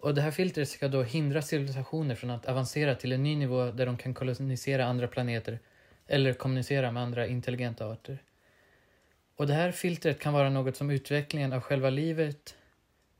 Och 0.02 0.14
det 0.14 0.22
här 0.22 0.30
filtret 0.30 0.68
ska 0.68 0.88
då 0.88 1.02
hindra 1.02 1.42
civilisationer 1.42 2.14
från 2.14 2.30
att 2.30 2.46
avancera 2.46 2.94
till 2.94 3.12
en 3.12 3.22
ny 3.22 3.36
nivå 3.36 3.70
där 3.70 3.86
de 3.86 3.96
kan 3.96 4.14
kolonisera 4.14 4.84
andra 4.84 5.08
planeter 5.08 5.58
eller 6.06 6.32
kommunicera 6.32 6.90
med 6.90 7.02
andra 7.02 7.26
intelligenta 7.26 7.86
arter. 7.86 8.18
Och 9.36 9.46
det 9.46 9.52
här 9.54 9.72
filtret 9.72 10.18
kan 10.20 10.32
vara 10.32 10.50
något 10.50 10.76
som 10.76 10.90
utvecklingen 10.90 11.52
av 11.52 11.60
själva 11.60 11.90
livet, 11.90 12.56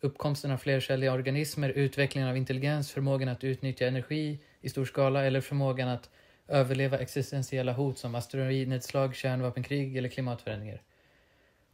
uppkomsten 0.00 0.50
av 0.50 0.58
flercelliga 0.58 1.12
organismer, 1.12 1.68
utvecklingen 1.68 2.30
av 2.30 2.36
intelligens, 2.36 2.92
förmågan 2.92 3.28
att 3.28 3.44
utnyttja 3.44 3.86
energi 3.86 4.38
i 4.60 4.68
stor 4.68 4.84
skala 4.84 5.24
eller 5.24 5.40
förmågan 5.40 5.88
att 5.88 6.10
överleva 6.48 6.98
existentiella 6.98 7.72
hot 7.72 7.98
som 7.98 8.14
asteroidnedslag, 8.14 9.14
kärnvapenkrig 9.14 9.96
eller 9.96 10.08
klimatförändringar. 10.08 10.82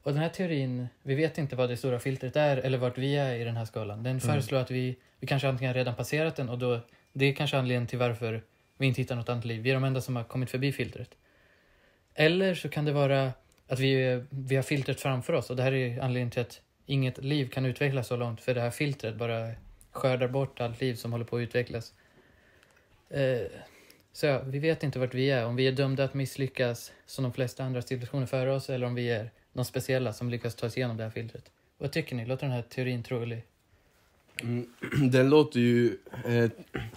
Och 0.08 0.14
den 0.14 0.22
här 0.22 0.28
teorin, 0.28 0.88
vi 1.02 1.14
vet 1.14 1.38
inte 1.38 1.56
vad 1.56 1.68
det 1.68 1.76
stora 1.76 1.98
filtret 1.98 2.36
är 2.36 2.56
eller 2.56 2.78
vart 2.78 2.98
vi 2.98 3.16
är 3.16 3.34
i 3.34 3.44
den 3.44 3.56
här 3.56 3.64
skalan. 3.64 4.02
Den 4.02 4.20
föreslår 4.20 4.58
att 4.58 4.70
vi, 4.70 4.96
vi 5.20 5.26
kanske 5.26 5.48
antingen 5.48 5.74
redan 5.74 5.94
passerat 5.94 6.36
den 6.36 6.48
och 6.48 6.58
då, 6.58 6.80
det 7.12 7.24
är 7.24 7.34
kanske 7.34 7.58
anledningen 7.58 7.86
till 7.86 7.98
varför 7.98 8.42
vi 8.78 8.86
inte 8.86 9.00
hittar 9.00 9.16
något 9.16 9.28
annat 9.28 9.44
liv. 9.44 9.62
Vi 9.62 9.70
är 9.70 9.74
de 9.74 9.84
enda 9.84 10.00
som 10.00 10.16
har 10.16 10.24
kommit 10.24 10.50
förbi 10.50 10.72
filtret. 10.72 11.10
Eller 12.14 12.54
så 12.54 12.68
kan 12.68 12.84
det 12.84 12.92
vara 12.92 13.32
att 13.68 13.80
vi, 13.80 14.22
vi 14.30 14.56
har 14.56 14.62
filtret 14.62 15.00
framför 15.00 15.32
oss 15.32 15.50
och 15.50 15.56
det 15.56 15.62
här 15.62 15.72
är 15.72 16.00
anledningen 16.00 16.30
till 16.30 16.40
att 16.40 16.60
inget 16.86 17.24
liv 17.24 17.48
kan 17.48 17.66
utvecklas 17.66 18.06
så 18.06 18.16
långt 18.16 18.40
för 18.40 18.54
det 18.54 18.60
här 18.60 18.70
filtret 18.70 19.16
bara 19.16 19.50
skördar 19.92 20.28
bort 20.28 20.60
allt 20.60 20.80
liv 20.80 20.94
som 20.94 21.12
håller 21.12 21.24
på 21.24 21.36
att 21.36 21.40
utvecklas. 21.40 21.92
Eh, 23.10 23.40
så 24.12 24.26
ja, 24.26 24.42
vi 24.46 24.58
vet 24.58 24.82
inte 24.82 24.98
vart 24.98 25.14
vi 25.14 25.30
är, 25.30 25.46
om 25.46 25.56
vi 25.56 25.66
är 25.66 25.72
dömda 25.72 26.04
att 26.04 26.14
misslyckas 26.14 26.92
som 27.06 27.22
de 27.22 27.32
flesta 27.32 27.64
andra 27.64 27.82
civilisationer 27.82 28.26
före 28.26 28.54
oss 28.54 28.70
eller 28.70 28.86
om 28.86 28.94
vi 28.94 29.10
är 29.10 29.30
de 29.58 29.64
speciella 29.64 30.12
som 30.12 30.30
lyckas 30.30 30.54
ta 30.54 30.70
sig 30.70 30.80
igenom 30.80 30.96
det 30.96 31.02
här 31.02 31.10
filtret. 31.10 31.50
Vad 31.78 31.92
tycker 31.92 32.16
ni? 32.16 32.26
Låter 32.26 32.46
den 32.46 32.56
här 32.56 32.62
teorin 32.62 33.02
trolig? 33.02 33.44
Mm, 34.42 34.66
Den 35.10 35.30
låter 35.30 35.60
ju 35.60 35.98
eh, 36.26 36.50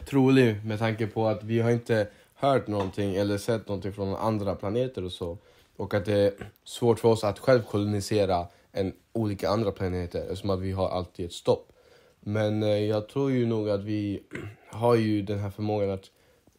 trolig 0.06 0.66
med 0.66 0.80
tanke 0.80 1.08
på 1.08 1.28
att 1.28 1.44
vi 1.44 1.60
har 1.60 1.72
inte 1.72 2.08
hört 2.36 2.68
någonting 2.68 3.16
eller 3.16 3.38
sett 3.38 3.68
någonting 3.68 3.94
från 3.94 4.16
andra 4.16 4.56
planeter 4.56 5.04
och 5.04 5.12
så. 5.12 5.38
Och 5.76 5.94
att 5.94 6.06
det 6.06 6.14
är 6.14 6.34
svårt 6.64 7.00
för 7.00 7.10
oss 7.10 7.24
att 7.24 7.40
själv 7.40 7.62
kolonisera 7.62 8.48
en, 8.72 8.94
olika 9.14 9.50
andra 9.50 9.72
planeter 9.72 10.22
eftersom 10.22 10.50
att 10.50 10.60
vi 10.60 10.72
har 10.72 10.90
alltid 10.90 11.26
ett 11.26 11.34
stopp. 11.34 11.72
Men 12.20 12.64
eh, 12.64 12.70
jag 12.70 13.10
tror 13.10 13.32
ju 13.32 13.46
nog 13.46 13.70
att 13.70 13.84
vi 13.84 14.24
har 14.70 14.96
ju 14.96 15.22
den 15.22 15.40
här 15.40 15.50
förmågan 15.50 15.90
att 15.90 16.12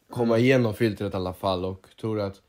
komma 0.09 0.37
igenom 0.37 0.73
filtret 0.73 1.13
i 1.13 1.17
alla 1.17 1.33
fall 1.33 1.65
och 1.65 1.87
tror 2.01 2.19
att 2.19 2.41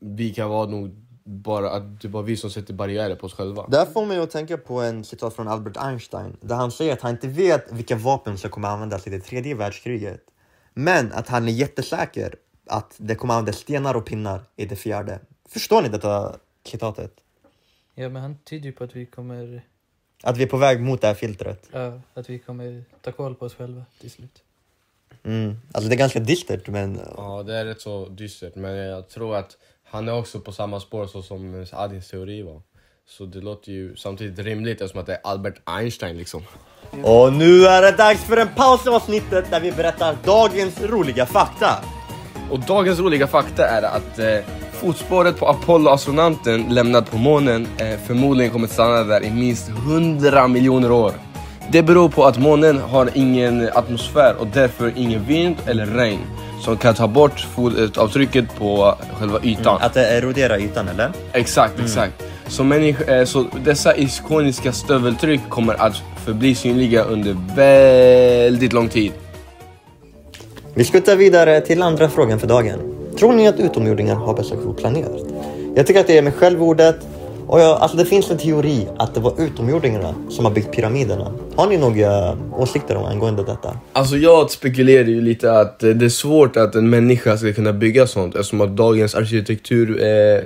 vi 0.00 0.34
kan 0.34 0.50
vara 0.50 0.66
nog 0.66 1.05
bara 1.26 1.70
att 1.70 2.00
det 2.00 2.08
bara 2.08 2.22
vi 2.22 2.36
som 2.36 2.50
sätter 2.50 2.74
barriärer 2.74 3.14
på 3.16 3.26
oss 3.26 3.34
själva. 3.34 3.66
Där 3.68 3.86
får 3.86 4.06
mig 4.06 4.18
att 4.18 4.30
tänka 4.30 4.56
på 4.56 4.80
en 4.80 5.04
citat 5.04 5.34
från 5.34 5.48
Albert 5.48 5.76
Einstein 5.76 6.36
där 6.40 6.56
han 6.56 6.70
säger 6.70 6.92
att 6.92 7.00
han 7.00 7.10
inte 7.10 7.28
vet 7.28 7.72
vilka 7.72 7.96
vapen 7.96 8.38
som 8.38 8.50
kommer 8.50 8.68
användas 8.68 9.06
i 9.06 9.10
det 9.10 9.20
tredje 9.20 9.54
världskriget. 9.54 10.20
Men 10.74 11.12
att 11.12 11.28
han 11.28 11.48
är 11.48 11.52
jättesäker 11.52 12.34
att 12.66 12.94
det 12.96 13.14
kommer 13.14 13.34
användas 13.34 13.56
stenar 13.56 13.94
och 13.94 14.06
pinnar 14.06 14.40
i 14.56 14.64
det 14.66 14.76
fjärde. 14.76 15.20
Förstår 15.48 15.82
ni 15.82 15.88
detta 15.88 16.36
citatet? 16.64 17.12
Ja, 17.94 18.08
men 18.08 18.22
han 18.22 18.38
tyder 18.44 18.66
ju 18.66 18.72
på 18.72 18.84
att 18.84 18.96
vi 18.96 19.06
kommer, 19.06 19.62
Att 20.22 20.36
vi 20.36 20.42
är 20.42 20.46
på 20.48 20.56
väg 20.56 20.80
mot 20.80 21.00
det 21.00 21.06
här 21.06 21.14
filtret. 21.14 21.68
ja, 21.72 22.00
att 22.14 22.30
vi 22.30 22.38
kommer 22.38 22.84
ta 23.02 23.12
koll 23.12 23.34
på 23.34 23.44
oss 23.46 23.54
själva 23.54 23.84
till 24.00 24.10
slut. 24.10 24.42
Mm. 25.22 25.56
Alltså 25.72 25.88
det 25.88 25.94
är 25.94 25.98
ganska 25.98 26.20
dystert 26.20 26.68
men 26.68 27.00
Ja, 27.16 27.42
det 27.42 27.56
är 27.56 27.64
rätt 27.64 27.80
så 27.80 28.08
dystert. 28.08 28.54
Men 28.54 28.76
jag 28.76 29.08
tror 29.08 29.36
att 29.36 29.56
han 29.90 30.08
är 30.08 30.18
också 30.18 30.40
på 30.40 30.52
samma 30.52 30.80
spår 30.80 31.06
så 31.06 31.22
som 31.22 31.66
Adins 31.72 32.08
teori 32.08 32.42
var. 32.42 32.62
Så 33.08 33.24
det 33.24 33.40
låter 33.40 33.72
ju 33.72 33.96
samtidigt 33.96 34.38
rimligt 34.38 34.80
eftersom 34.80 35.00
att 35.00 35.06
det 35.06 35.12
är 35.12 35.20
Albert 35.24 35.54
Einstein 35.64 36.16
liksom. 36.16 36.42
Och 37.02 37.32
nu 37.32 37.66
är 37.66 37.82
det 37.82 37.96
dags 37.96 38.24
för 38.24 38.36
en 38.36 38.48
paus 38.48 38.86
i 38.86 38.88
avsnittet 38.88 39.50
där 39.50 39.60
vi 39.60 39.72
berättar 39.72 40.16
dagens 40.24 40.82
roliga 40.82 41.26
fakta. 41.26 41.84
Och 42.50 42.60
dagens 42.60 42.98
roliga 42.98 43.26
fakta 43.26 43.68
är 43.68 43.82
att 43.82 44.18
eh, 44.18 44.38
fotspåret 44.72 45.38
på 45.38 45.46
Apollo-astronauten 45.48 46.74
lämnad 46.74 47.10
på 47.10 47.16
månen 47.16 47.68
eh, 47.78 47.98
förmodligen 48.06 48.52
kommer 48.52 48.66
att 48.66 48.72
stanna 48.72 49.04
där 49.04 49.24
i 49.24 49.30
minst 49.30 49.68
100 49.68 50.48
miljoner 50.48 50.92
år. 50.92 51.12
Det 51.70 51.82
beror 51.82 52.08
på 52.08 52.24
att 52.24 52.38
månen 52.38 52.78
har 52.78 53.10
ingen 53.14 53.68
atmosfär 53.74 54.34
och 54.38 54.46
därför 54.46 54.92
ingen 54.96 55.24
vind 55.24 55.56
eller 55.66 55.86
regn 55.86 56.20
som 56.60 56.76
kan 56.76 56.94
ta 56.94 57.08
bort 57.08 57.40
fotavtrycket 57.40 58.44
på 58.58 58.94
själva 59.18 59.40
ytan. 59.42 59.78
Att 59.80 59.94
det 59.94 60.06
eroderar 60.06 60.58
ytan 60.58 60.88
eller? 60.88 61.10
Exakt, 61.32 61.80
exakt. 61.80 62.22
Så, 62.48 62.72
eh, 62.72 63.24
så 63.24 63.46
dessa 63.64 63.96
ikoniska 63.96 64.72
stöveltryck 64.72 65.40
kommer 65.48 65.74
att 65.74 66.02
förbli 66.24 66.54
synliga 66.54 67.02
under 67.02 67.36
väldigt 67.56 68.72
lång 68.72 68.88
tid. 68.88 69.12
Vi 70.74 70.84
skuttar 70.84 71.16
vidare 71.16 71.60
till 71.60 71.82
andra 71.82 72.08
frågan 72.08 72.38
för 72.38 72.46
dagen. 72.46 72.78
Tror 73.18 73.32
ni 73.32 73.48
att 73.48 73.60
utomjordingar 73.60 74.14
har 74.14 74.34
besökt 74.34 74.62
vår 74.64 74.74
planet? 74.74 75.10
Jag 75.74 75.86
tycker 75.86 76.00
att 76.00 76.06
det 76.06 76.18
är 76.18 76.22
med 76.22 76.34
självordet 76.34 76.96
och 77.48 77.60
jag, 77.60 77.78
alltså 77.80 77.96
det 77.96 78.04
finns 78.04 78.30
en 78.30 78.38
teori 78.38 78.88
att 78.96 79.14
det 79.14 79.20
var 79.20 79.40
utomjordingarna 79.40 80.14
som 80.28 80.44
har 80.44 80.52
byggt 80.52 80.76
pyramiderna. 80.76 81.32
Har 81.56 81.66
ni 81.66 81.76
några 81.76 82.38
åsikter 82.52 82.96
om 82.96 83.04
angående 83.04 83.44
detta? 83.44 83.78
Alltså 83.92 84.16
jag 84.16 84.50
spekulerar 84.50 85.04
ju 85.04 85.20
lite 85.20 85.52
att 85.52 85.82
eh, 85.82 85.90
det 85.90 86.04
är 86.04 86.08
svårt 86.08 86.56
att 86.56 86.74
en 86.74 86.90
människa 86.90 87.36
ska 87.36 87.52
kunna 87.52 87.72
bygga 87.72 88.06
sånt 88.06 88.34
eftersom 88.34 88.60
att 88.60 88.76
dagens 88.76 89.14
arkitektur, 89.14 90.02
eh, 90.02 90.42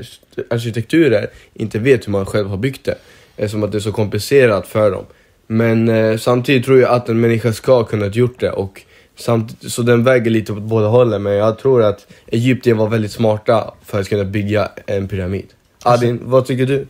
arkitekturer 0.50 1.30
inte 1.54 1.78
vet 1.78 2.07
hur 2.07 2.12
man 2.12 2.26
själv 2.26 2.49
har 2.49 2.57
byggt 2.57 2.85
det. 2.85 2.95
Eftersom 3.37 3.62
att 3.62 3.73
det 3.73 3.78
är 3.78 3.80
så 3.80 3.92
komplicerat 3.92 4.66
för 4.66 4.90
dem. 4.90 5.04
Men 5.47 5.88
eh, 5.88 6.16
samtidigt 6.16 6.64
tror 6.64 6.80
jag 6.80 6.90
att 6.90 7.09
en 7.09 7.21
människa 7.21 7.52
ska 7.52 7.75
ha 7.75 7.85
kunnat 7.85 8.16
gjort 8.16 8.40
det 8.40 8.50
och 8.50 8.83
samt, 9.19 9.73
så 9.73 9.83
den 9.83 10.04
väger 10.04 10.30
lite 10.30 10.52
åt 10.52 10.62
båda 10.62 10.87
hållen 10.87 11.23
men 11.23 11.33
jag 11.33 11.59
tror 11.59 11.83
att 11.83 12.07
Egypten 12.26 12.76
var 12.76 12.88
väldigt 12.88 13.12
smarta 13.12 13.75
för 13.85 14.00
att 14.00 14.09
kunna 14.09 14.25
bygga 14.25 14.69
en 14.87 15.09
pyramid. 15.09 15.47
Adin, 15.84 16.20
vad 16.22 16.46
tycker 16.46 16.66
du? 16.66 16.87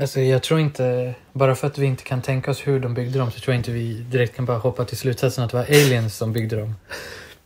Alltså 0.00 0.20
jag 0.20 0.42
tror 0.42 0.60
inte, 0.60 1.14
bara 1.32 1.54
för 1.54 1.66
att 1.66 1.78
vi 1.78 1.86
inte 1.86 2.02
kan 2.04 2.22
tänka 2.22 2.50
oss 2.50 2.60
hur 2.66 2.80
de 2.80 2.94
byggde 2.94 3.18
dem 3.18 3.30
så 3.30 3.40
tror 3.40 3.54
jag 3.54 3.60
inte 3.60 3.70
vi 3.70 3.92
direkt 3.94 4.36
kan 4.36 4.44
bara 4.44 4.58
hoppa 4.58 4.84
till 4.84 4.96
slutsatsen 4.96 5.44
att 5.44 5.50
det 5.50 5.56
var 5.56 5.64
aliens 5.64 6.16
som 6.16 6.32
byggde 6.32 6.56
dem. 6.56 6.74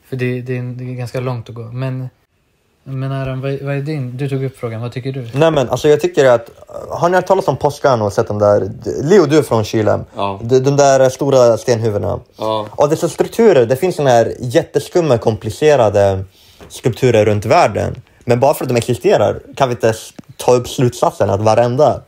För 0.08 0.16
det, 0.16 0.40
det, 0.40 0.58
är, 0.58 0.62
det 0.62 0.84
är 0.84 0.94
ganska 0.94 1.20
långt 1.20 1.49
att 1.49 1.54
gå. 1.54 1.62
Men, 1.62 2.08
men 2.84 3.12
Aron, 3.12 3.40
vad, 3.40 3.62
vad 3.62 3.75
är 3.76 3.80
din? 3.80 4.16
Du 4.16 4.28
tog 4.28 4.44
upp 4.44 4.56
frågan, 4.58 4.80
vad 4.80 4.92
tycker 4.92 5.12
du? 5.12 5.28
Nej 5.34 5.50
men 5.50 5.68
alltså 5.68 5.88
jag 5.88 6.00
tycker 6.00 6.25
att, 6.25 6.50
har 6.90 7.08
ni 7.08 7.16
hört 7.16 7.26
talas 7.26 7.49
om 7.49 7.56
påskan 7.56 8.02
och 8.02 8.12
sett 8.12 8.26
de 8.28 8.38
där, 8.38 8.70
Leo 9.02 9.26
du 9.26 9.38
är 9.38 9.42
från 9.42 9.64
Chile, 9.64 10.00
Ja. 10.16 10.40
de, 10.42 10.58
de 10.58 10.76
där 10.76 11.08
stora 11.08 11.58
stenhuvudena. 11.58 12.20
Ja. 12.38 12.66
Och 12.70 12.88
dessa 12.88 13.08
strukturer, 13.08 13.66
det 13.66 13.76
finns 13.76 13.96
såna 13.96 14.11
här 14.11 14.34
jätteskumma 14.40 15.18
komplicerade 15.18 16.25
skulpturer 16.68 17.25
runt 17.25 17.44
världen. 17.44 18.02
Men 18.25 18.40
bara 18.40 18.54
för 18.54 18.64
att 18.64 18.68
de 18.68 18.76
existerar 18.76 19.40
kan 19.56 19.68
vi 19.68 19.72
inte 19.72 19.94
ta 20.44 20.54
upp 20.54 20.68
slutsatsen 20.68 21.30
att 21.30 21.40
varenda 21.40 22.02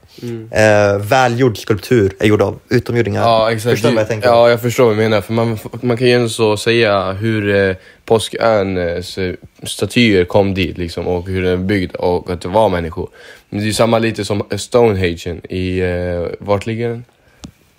eh, 0.51 0.99
välgjord 0.99 1.59
skulptur 1.59 2.13
är 2.19 2.27
gjord 2.27 2.43
av 2.43 2.59
utomjordingar. 2.69 3.23
Ja, 3.23 3.53
exakt. 3.53 3.71
Förstår 3.71 3.89
du 3.89 3.95
vad 3.95 4.01
jag 4.01 4.09
tänker? 4.09 4.29
Ja, 4.29 4.51
jag 4.51 4.61
förstår 4.61 4.85
vad 4.85 4.93
du 4.97 5.03
menar. 5.03 5.21
För 5.21 5.33
man, 5.33 5.59
man 5.81 5.97
kan 5.97 6.07
ju 6.07 6.13
ändå 6.13 6.29
så 6.29 6.57
säga 6.57 7.13
hur 7.13 7.69
eh, 7.69 7.77
Påsköns 8.05 9.19
eh, 9.19 9.35
statyer 9.63 10.25
kom 10.25 10.55
dit 10.55 10.79
liksom, 10.79 11.07
och 11.07 11.29
hur 11.29 11.43
den 11.43 11.53
är 11.53 11.57
byggd 11.57 11.97
och 11.97 12.31
att 12.31 12.41
det 12.41 12.49
var 12.49 12.69
människor. 12.69 13.09
Men 13.49 13.59
det 13.59 13.65
är 13.65 13.67
ju 13.67 13.73
samma 13.73 13.99
lite 13.99 14.25
som 14.25 14.43
Stonehenge 14.57 15.41
i... 15.49 15.81
Eh, 15.81 16.27
vart 16.39 16.67
ligger 16.67 16.89
den? 16.89 17.05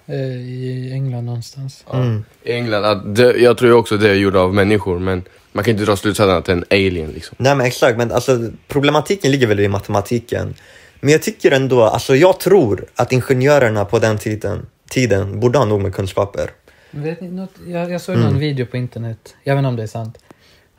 Eh, 0.08 0.16
I 0.16 0.92
England 0.94 1.26
någonstans. 1.26 1.86
Ja, 1.92 2.04
I 2.44 2.52
England. 2.52 2.86
Att 2.86 3.16
det, 3.16 3.34
jag 3.38 3.58
tror 3.58 3.72
också 3.74 3.98
det 3.98 4.10
är 4.10 4.16
gjort 4.16 4.36
av 4.36 4.54
människor 4.54 5.00
men 5.00 5.24
man 5.56 5.64
kan 5.64 5.72
inte 5.72 5.86
dra 5.86 5.96
slutsatsen 5.96 6.38
att 6.38 6.46
det 6.46 6.52
är 6.52 6.56
en 6.56 6.66
alien 6.70 7.12
liksom. 7.12 7.36
Nej 7.40 7.56
men 7.56 7.66
exakt, 7.66 7.98
men 7.98 8.12
alltså, 8.12 8.52
problematiken 8.68 9.32
ligger 9.32 9.48
väl 9.48 9.60
i 9.60 9.68
matematiken. 9.68 10.56
Men 11.00 11.12
jag 11.12 11.22
tycker 11.24 11.52
ändå, 11.52 11.84
alltså 11.84 12.16
jag 12.16 12.40
tror 12.40 12.86
att 12.96 13.12
ingenjörerna 13.12 13.86
på 13.86 14.00
den 14.00 14.18
tiden, 14.18 14.66
tiden 14.90 15.40
borde 15.40 15.58
ha 15.58 15.66
nog 15.66 15.82
med 15.82 15.94
kunskaper. 15.94 16.52
Vet 16.92 17.22
ni 17.22 17.30
något? 17.30 17.54
Jag, 17.68 17.92
jag 17.92 18.02
såg 18.02 18.18
någon 18.18 18.40
video 18.40 18.66
på 18.66 18.78
internet, 18.78 19.36
jag 19.44 19.56
vet 19.56 19.60
inte 19.60 19.68
om 19.68 19.76
det 19.76 19.84
är 19.84 19.88
sant. 19.88 20.18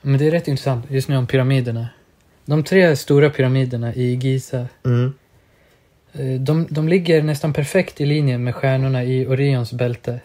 Men 0.03 0.19
det 0.19 0.27
är 0.27 0.31
rätt 0.31 0.49
intressant 0.49 0.85
just 0.91 1.09
nu 1.09 1.17
om 1.17 1.27
pyramiderna. 1.27 1.89
De 2.45 2.65
tre 2.65 2.97
stora 2.97 3.31
pyramiderna 3.31 3.95
i 3.95 4.15
Giza, 4.15 4.67
Mm. 4.85 5.15
eh, 6.13 6.41
de, 6.41 6.67
de 6.71 6.89
ligger 6.89 7.23
nästan 7.23 7.53
perfekt 7.53 8.01
i 8.01 8.07
linje 8.07 8.39
med 8.39 8.55
stjärnorna 8.55 9.05
i 9.05 9.27
Orions 9.27 9.73
bälte. 9.73 10.21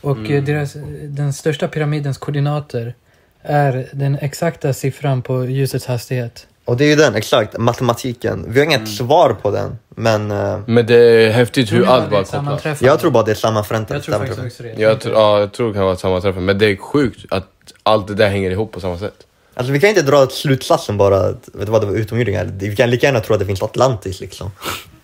Och 0.00 0.30
eh, 0.30 0.44
deras, 0.44 0.76
den 1.02 1.32
största 1.32 1.68
pyramidens 1.68 2.18
koordinater 2.18 2.94
är 3.42 3.88
den 3.92 4.18
exakta 4.18 4.72
siffran 4.72 5.22
på 5.22 5.44
ljusets 5.44 5.86
hastighet. 5.86 6.46
Och 6.64 6.76
det 6.76 6.84
är 6.84 6.88
ju 6.88 6.96
den, 6.96 7.14
exakt, 7.14 7.58
matematiken. 7.58 8.44
Vi 8.48 8.58
har 8.60 8.66
inget 8.66 8.88
svar 8.88 9.36
på 9.42 9.50
den, 9.50 9.78
men 9.88 10.30
eh, 10.30 10.58
Men 10.66 10.86
det 10.86 10.94
är 10.94 11.30
häftigt 11.30 11.72
hur 11.72 11.86
allt 11.86 12.10
bara 12.10 12.24
kopplas. 12.24 12.82
jag 12.82 13.00
tror 13.00 13.10
bara 13.10 13.22
det 13.24 13.30
är 13.30 13.34
samma 13.34 13.64
förändrade 13.64 13.94
Jag 13.94 14.02
tror 14.04 14.14
faktiskt 14.14 14.38
också 14.46 14.62
det. 14.62 14.74
Jag, 14.82 15.00
tror- 15.00 15.14
ja, 15.14 15.40
jag 15.40 15.52
tror 15.52 15.68
det 15.68 15.74
kan 15.74 15.82
vara 15.82 15.92
ett 15.92 16.00
sammanträffande 16.00 16.46
men 16.46 16.58
det 16.58 16.66
är 16.66 16.76
sjukt 16.76 17.26
att 17.32 17.46
allt 17.82 18.08
det 18.08 18.14
där 18.14 18.28
hänger 18.28 18.50
ihop 18.50 18.72
på 18.72 18.80
samma 18.80 18.98
sätt. 18.98 19.26
Alltså 19.54 19.72
vi 19.72 19.80
kan 19.80 19.88
inte 19.88 20.02
dra 20.02 20.26
slutsatsen 20.26 20.96
bara 20.96 21.16
att 21.16 21.48
vet 21.52 21.66
du 21.66 21.72
vad, 21.72 21.82
det 21.82 21.86
var 21.86 21.94
utomjordingar. 21.94 22.50
Vi 22.58 22.76
kan 22.76 22.90
lika 22.90 23.06
gärna 23.06 23.20
tro 23.20 23.34
att 23.34 23.40
det 23.40 23.46
finns 23.46 23.62
Atlantis 23.62 24.20
liksom. 24.20 24.50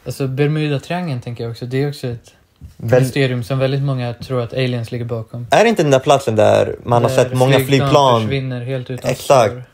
Alltså 0.07 0.27
Bermuda-triangeln 0.27 1.21
tänker 1.21 1.45
jag 1.45 1.51
också, 1.51 1.67
det 1.67 1.83
är 1.83 1.89
också 1.89 2.07
ett 2.07 2.33
Väl, 2.77 3.03
mysterium 3.03 3.43
som 3.45 3.59
väldigt 3.59 3.83
många 3.83 4.15
tror 4.15 4.43
att 4.43 4.53
aliens 4.53 4.93
ligger 4.93 5.05
bakom. 5.05 5.47
är 5.51 5.63
det 5.65 5.69
inte 5.69 5.83
den 5.83 5.91
där 5.93 5.99
platsen 5.99 6.37
där 6.37 6.77
man 6.85 7.03
har 7.03 7.11
Där 7.11 7.17
sett 7.17 7.35
många 7.35 7.59
flygplan? 7.61 8.23
försvinner 8.23 8.65
helt 8.65 8.91
utan 8.91 9.11
Exakt. 9.11 9.53
spår. 9.53 9.65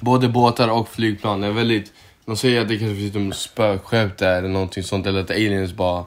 Både 0.00 0.28
båtar 0.28 0.68
och 0.68 0.88
flygplan. 0.88 1.40
Det 1.40 1.46
är 1.46 1.52
väldigt... 1.52 1.92
De 2.26 2.36
säger 2.36 2.60
att 2.60 2.68
det 2.68 2.78
kanske 2.78 2.96
finns 2.96 3.14
någon 3.14 3.32
spökskepp 3.32 4.18
där 4.18 4.38
eller 4.38 4.48
någonting 4.48 4.82
sånt. 4.82 5.06
Eller 5.06 5.20
att 5.20 5.30
aliens 5.30 5.72
bara 5.72 6.04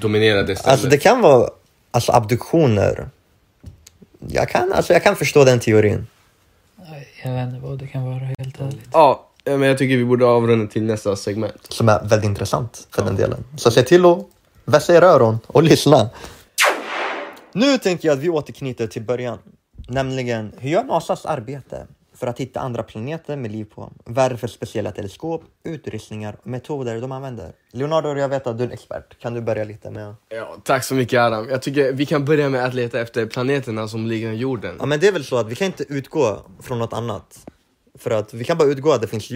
dominerar 0.00 0.42
det 0.42 0.56
stället. 0.56 0.72
Alltså 0.72 0.86
det 0.88 0.98
kan 0.98 1.20
vara 1.20 1.48
alltså, 1.90 2.12
abduktioner. 2.12 3.08
Jag 4.28 4.48
kan, 4.48 4.72
alltså, 4.72 4.92
jag 4.92 5.02
kan 5.02 5.16
förstå 5.16 5.44
den 5.44 5.60
teorin. 5.60 6.06
Nej, 6.90 7.08
Jag 7.24 7.32
vet 7.32 7.48
inte 7.48 7.60
vad 7.66 7.78
det 7.78 7.86
kan 7.86 8.04
vara 8.04 8.14
helt 8.38 8.60
ärligt. 8.60 8.88
Ja, 8.92 9.26
men 9.44 9.62
jag 9.62 9.78
tycker 9.78 9.96
vi 9.96 10.04
borde 10.04 10.26
avrunda 10.26 10.66
till 10.66 10.82
nästa 10.82 11.16
segment. 11.16 11.66
Som 11.68 11.88
är 11.88 12.00
väldigt 12.04 12.24
intressant 12.28 12.86
för 12.90 13.04
den 13.04 13.16
delen. 13.16 13.44
Så 13.56 13.70
se 13.70 13.82
till 13.82 14.04
att 14.04 14.18
vässa 14.70 14.94
era 14.94 15.06
öron 15.06 15.38
och 15.46 15.62
lyssna. 15.62 16.10
Nu 17.52 17.78
tänker 17.78 18.08
jag 18.08 18.16
att 18.16 18.24
vi 18.24 18.28
återknyter 18.28 18.86
till 18.86 19.02
början. 19.02 19.38
Nämligen, 19.88 20.52
hur 20.58 20.70
gör 20.70 20.84
NASAs 20.84 21.26
arbete 21.26 21.86
för 22.14 22.26
att 22.26 22.40
hitta 22.40 22.60
andra 22.60 22.82
planeter 22.82 23.36
med 23.36 23.52
liv 23.52 23.64
på? 23.64 23.92
Vad 24.04 24.24
är 24.24 24.30
det 24.30 24.36
för 24.36 24.48
speciella 24.48 24.90
teleskop, 24.90 25.44
utrustningar 25.64 26.36
och 26.40 26.46
metoder 26.46 27.00
de 27.00 27.12
använder? 27.12 27.52
Leonardo, 27.72 28.14
jag 28.14 28.28
vet 28.28 28.46
att 28.46 28.58
du 28.58 28.64
är 28.64 28.68
en 28.68 28.72
expert. 28.72 29.18
Kan 29.18 29.34
du 29.34 29.40
börja 29.40 29.64
lite 29.64 29.90
med... 29.90 30.14
Ja, 30.28 30.56
tack 30.64 30.84
så 30.84 30.94
mycket 30.94 31.20
Adam. 31.20 31.48
Jag 31.50 31.62
tycker 31.62 31.92
vi 31.92 32.06
kan 32.06 32.24
börja 32.24 32.48
med 32.48 32.64
att 32.64 32.74
leta 32.74 33.00
efter 33.00 33.26
planeterna 33.26 33.88
som 33.88 34.06
ligger 34.06 34.32
i 34.32 34.36
jorden. 34.36 34.76
Ja, 34.78 34.86
men 34.86 35.00
det 35.00 35.08
är 35.08 35.12
väl 35.12 35.24
så 35.24 35.36
att 35.36 35.48
vi 35.48 35.54
kan 35.54 35.66
inte 35.66 35.84
utgå 35.88 36.38
från 36.62 36.78
något 36.78 36.92
annat. 36.92 37.46
För 37.98 38.10
att 38.10 38.34
vi 38.34 38.44
kan 38.44 38.58
bara 38.58 38.68
utgå 38.68 38.92
att 38.92 39.00
det 39.00 39.08
finns 39.08 39.30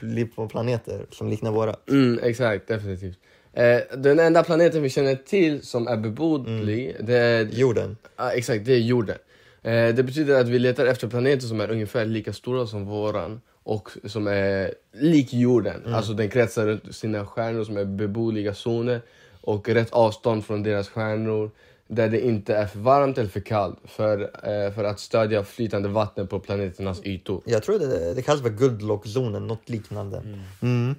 liv 0.00 0.28
på 0.34 0.48
planeter 0.48 1.06
som 1.10 1.28
liknar 1.28 1.50
våra. 1.50 1.76
Mm, 1.88 2.20
exakt, 2.22 2.68
definitivt. 2.68 3.18
Eh, 3.52 3.80
den 3.96 4.18
enda 4.18 4.42
planeten 4.42 4.82
vi 4.82 4.90
känner 4.90 5.14
till 5.14 5.62
som 5.62 5.88
är 5.88 5.96
bebodlig, 5.96 6.96
det 7.00 7.16
är 7.16 7.44
Jorden. 7.44 7.96
Ja, 8.16 8.30
exakt, 8.30 8.64
det 8.64 8.72
är 8.72 8.78
jorden. 8.78 9.18
Eh, 9.62 9.88
det 9.94 10.02
betyder 10.02 10.40
att 10.40 10.48
vi 10.48 10.58
letar 10.58 10.86
efter 10.86 11.08
planeter 11.08 11.46
som 11.46 11.60
är 11.60 11.70
ungefär 11.70 12.04
lika 12.04 12.32
stora 12.32 12.66
som 12.66 12.86
våran 12.86 13.40
och 13.62 13.90
som 14.04 14.26
är 14.26 14.74
lik 14.92 15.32
jorden. 15.32 15.94
Alltså 15.94 16.12
den 16.12 16.28
kretsar 16.28 16.66
runt 16.66 16.94
sina 16.94 17.26
stjärnor 17.26 17.64
som 17.64 17.76
är 17.76 17.84
beboeliga 17.84 18.54
zoner 18.54 19.00
och 19.40 19.68
rätt 19.68 19.92
avstånd 19.92 20.44
från 20.44 20.62
deras 20.62 20.88
stjärnor 20.88 21.50
där 21.88 22.08
det 22.08 22.26
inte 22.26 22.56
är 22.56 22.66
för 22.66 22.78
varmt 22.78 23.18
eller 23.18 23.28
för 23.28 23.40
kallt 23.40 23.78
för, 23.84 24.20
eh, 24.22 24.72
för 24.72 24.84
att 24.84 25.00
stödja 25.00 25.44
flytande 25.44 25.88
vatten 25.88 26.26
på 26.26 26.40
planeternas 26.40 27.00
ytor. 27.04 27.42
Jag 27.44 27.62
tror 27.62 27.78
det, 27.78 28.14
det 28.14 28.22
kallas 28.22 28.42
för 28.42 28.50
Goldlock-zonen, 28.50 29.46
något 29.46 29.68
liknande. 29.68 30.22
Mm. 30.62 30.94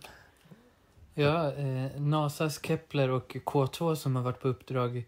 Ja, 1.14 1.54
eh, 1.54 2.02
NASAs 2.02 2.60
Kepler 2.64 3.10
och 3.10 3.36
K2 3.36 3.96
som 3.96 4.16
har 4.16 4.24
varit 4.24 4.40
på 4.40 4.48
uppdrag. 4.48 5.06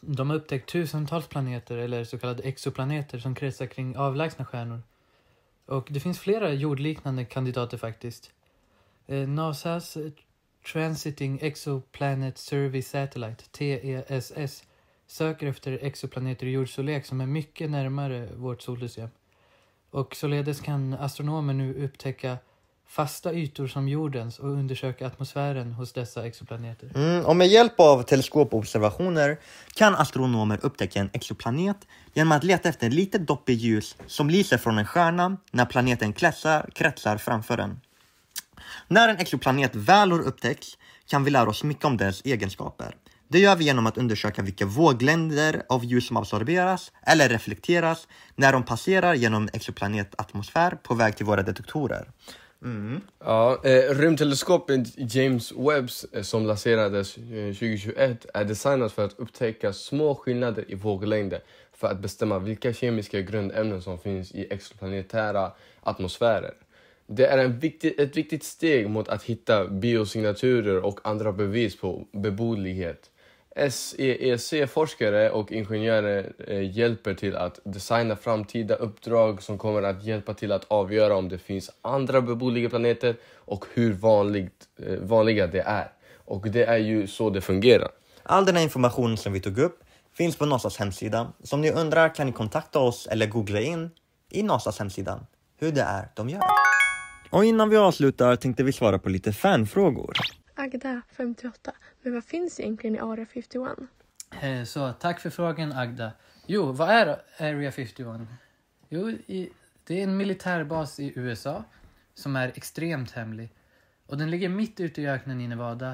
De 0.00 0.30
har 0.30 0.36
upptäckt 0.36 0.70
tusentals 0.70 1.26
planeter, 1.26 1.78
eller 1.78 2.04
så 2.04 2.18
kallade 2.18 2.42
exoplaneter, 2.42 3.18
som 3.18 3.34
kretsar 3.34 3.66
kring 3.66 3.96
avlägsna 3.96 4.44
stjärnor. 4.44 4.82
Och 5.66 5.88
det 5.90 6.00
finns 6.00 6.18
flera 6.18 6.52
jordliknande 6.52 7.24
kandidater 7.24 7.78
faktiskt. 7.78 8.30
Eh, 9.06 9.28
NASAs 9.28 9.96
Transiting 10.72 11.38
Exoplanet 11.42 12.38
Survey 12.38 12.82
Satellite, 12.82 13.44
TESS, 13.44 14.64
söker 15.06 15.46
efter 15.46 15.78
exoplaneter 15.82 16.46
i 16.46 16.50
jordstorlek 16.50 17.06
som 17.06 17.20
är 17.20 17.26
mycket 17.26 17.70
närmare 17.70 18.28
vårt 18.36 18.62
solsystem. 18.62 19.08
Och 19.90 20.16
således 20.16 20.60
kan 20.60 20.94
astronomer 20.94 21.54
nu 21.54 21.84
upptäcka 21.84 22.38
fasta 22.88 23.32
ytor 23.32 23.66
som 23.66 23.88
jordens 23.88 24.38
och 24.38 24.48
undersöka 24.48 25.06
atmosfären 25.06 25.72
hos 25.72 25.92
dessa 25.92 26.26
exoplaneter. 26.26 26.90
Mm, 26.94 27.26
och 27.26 27.36
med 27.36 27.48
hjälp 27.48 27.80
av 27.80 28.02
teleskopobservationer 28.02 29.38
kan 29.74 29.94
astronomer 29.94 30.58
upptäcka 30.62 31.00
en 31.00 31.10
exoplanet 31.12 31.76
genom 32.14 32.32
att 32.32 32.44
leta 32.44 32.68
efter 32.68 32.86
ett 32.86 32.92
litet 32.92 33.26
dopp 33.26 33.48
i 33.48 33.52
ljus 33.52 33.96
som 34.06 34.30
lyser 34.30 34.58
från 34.58 34.78
en 34.78 34.86
stjärna 34.86 35.36
när 35.50 35.64
planeten 35.64 36.12
kretsar, 36.12 36.70
kretsar 36.74 37.16
framför 37.16 37.56
den. 37.56 37.80
När 38.88 39.08
en 39.08 39.16
exoplanet 39.16 39.74
väl 39.74 40.12
har 40.12 40.20
upptäckts 40.20 40.78
kan 41.06 41.24
vi 41.24 41.30
lära 41.30 41.48
oss 41.48 41.64
mycket 41.64 41.84
om 41.84 41.96
dess 41.96 42.22
egenskaper. 42.24 42.94
Det 43.28 43.38
gör 43.38 43.56
vi 43.56 43.64
genom 43.64 43.86
att 43.86 43.98
undersöka 43.98 44.42
vilka 44.42 44.66
våglängder 44.66 45.62
av 45.68 45.84
ljus 45.84 46.06
som 46.06 46.16
absorberas 46.16 46.92
eller 47.02 47.28
reflekteras 47.28 48.08
när 48.36 48.52
de 48.52 48.62
passerar 48.62 49.14
genom 49.14 49.48
exoplanetatmosfär 49.52 50.70
på 50.70 50.94
väg 50.94 51.16
till 51.16 51.26
våra 51.26 51.42
detektorer. 51.42 52.08
Ja, 53.18 53.60
eh, 53.64 53.94
rymdteleskopet 53.94 55.14
James 55.14 55.52
Webbs 55.52 56.04
eh, 56.12 56.22
som 56.22 56.46
lanserades 56.46 57.18
eh, 57.18 57.54
2021 57.54 58.26
är 58.34 58.44
designat 58.44 58.92
för 58.92 59.04
att 59.04 59.18
upptäcka 59.18 59.72
små 59.72 60.14
skillnader 60.14 60.64
i 60.68 60.74
våglängder 60.74 61.40
för 61.72 61.88
att 61.88 61.98
bestämma 61.98 62.38
vilka 62.38 62.72
kemiska 62.72 63.20
grundämnen 63.20 63.82
som 63.82 63.98
finns 63.98 64.32
i 64.32 64.46
exoplanetära 64.50 65.52
atmosfärer. 65.80 66.54
Det 67.06 67.26
är 67.26 67.38
en 67.38 67.58
viktig, 67.58 67.94
ett 67.98 68.16
viktigt 68.16 68.44
steg 68.44 68.90
mot 68.90 69.08
att 69.08 69.22
hitta 69.22 69.66
biosignaturer 69.68 70.84
och 70.84 71.00
andra 71.04 71.32
bevis 71.32 71.76
på 71.76 72.06
beboelighet. 72.12 73.10
SEEC-forskare 73.56 75.30
och 75.30 75.52
ingenjörer 75.52 76.32
eh, 76.48 76.76
hjälper 76.76 77.14
till 77.14 77.36
att 77.36 77.60
designa 77.64 78.16
framtida 78.16 78.74
uppdrag 78.74 79.42
som 79.42 79.58
kommer 79.58 79.82
att 79.82 80.04
hjälpa 80.04 80.34
till 80.34 80.52
att 80.52 80.64
avgöra 80.68 81.16
om 81.16 81.28
det 81.28 81.38
finns 81.38 81.70
andra 81.82 82.20
beboeliga 82.20 82.68
planeter 82.68 83.16
och 83.34 83.64
hur 83.74 83.92
vanligt, 83.92 84.64
eh, 84.86 84.98
vanliga 84.98 85.46
det 85.46 85.60
är. 85.60 85.92
Och 86.24 86.50
det 86.50 86.64
är 86.64 86.78
ju 86.78 87.06
så 87.06 87.30
det 87.30 87.40
fungerar. 87.40 87.88
All 88.22 88.44
den 88.44 88.56
här 88.56 88.62
informationen 88.62 89.16
som 89.16 89.32
vi 89.32 89.40
tog 89.40 89.58
upp 89.58 89.84
finns 90.16 90.36
på 90.36 90.46
NASAs 90.46 90.76
hemsida. 90.76 91.32
Så 91.42 91.56
om 91.56 91.62
ni 91.62 91.70
undrar 91.70 92.14
kan 92.14 92.26
ni 92.26 92.32
kontakta 92.32 92.78
oss 92.78 93.06
eller 93.06 93.26
googla 93.26 93.60
in 93.60 93.90
i 94.30 94.42
NASAs 94.42 94.78
hemsida 94.78 95.20
hur 95.58 95.72
det 95.72 95.82
är 95.82 96.08
de 96.14 96.28
gör. 96.28 96.42
Och 97.30 97.44
innan 97.44 97.68
vi 97.68 97.76
avslutar 97.76 98.36
tänkte 98.36 98.62
vi 98.62 98.72
svara 98.72 98.98
på 98.98 99.08
lite 99.08 99.32
fanfrågor. 99.32 100.12
Agda, 100.62 101.02
58. 101.08 101.72
Men 102.02 102.14
vad 102.14 102.24
finns 102.24 102.60
egentligen 102.60 102.96
i 102.96 102.98
Area 102.98 103.26
51? 103.26 103.78
Eh, 104.42 104.64
Så 104.64 104.92
tack 104.92 105.20
för 105.20 105.30
frågan 105.30 105.72
Agda. 105.72 106.12
Jo, 106.46 106.72
vad 106.72 106.90
är 106.90 107.22
Area 107.38 107.72
51? 107.72 108.20
Jo, 108.88 109.10
i, 109.10 109.50
det 109.84 109.98
är 109.98 110.02
en 110.02 110.16
militärbas 110.16 111.00
i 111.00 111.12
USA 111.16 111.64
som 112.14 112.36
är 112.36 112.48
extremt 112.48 113.10
hemlig. 113.10 113.50
Och 114.06 114.18
den 114.18 114.30
ligger 114.30 114.48
mitt 114.48 114.80
ute 114.80 115.02
i 115.02 115.08
öknen 115.08 115.40
i 115.40 115.48
Nevada 115.48 115.90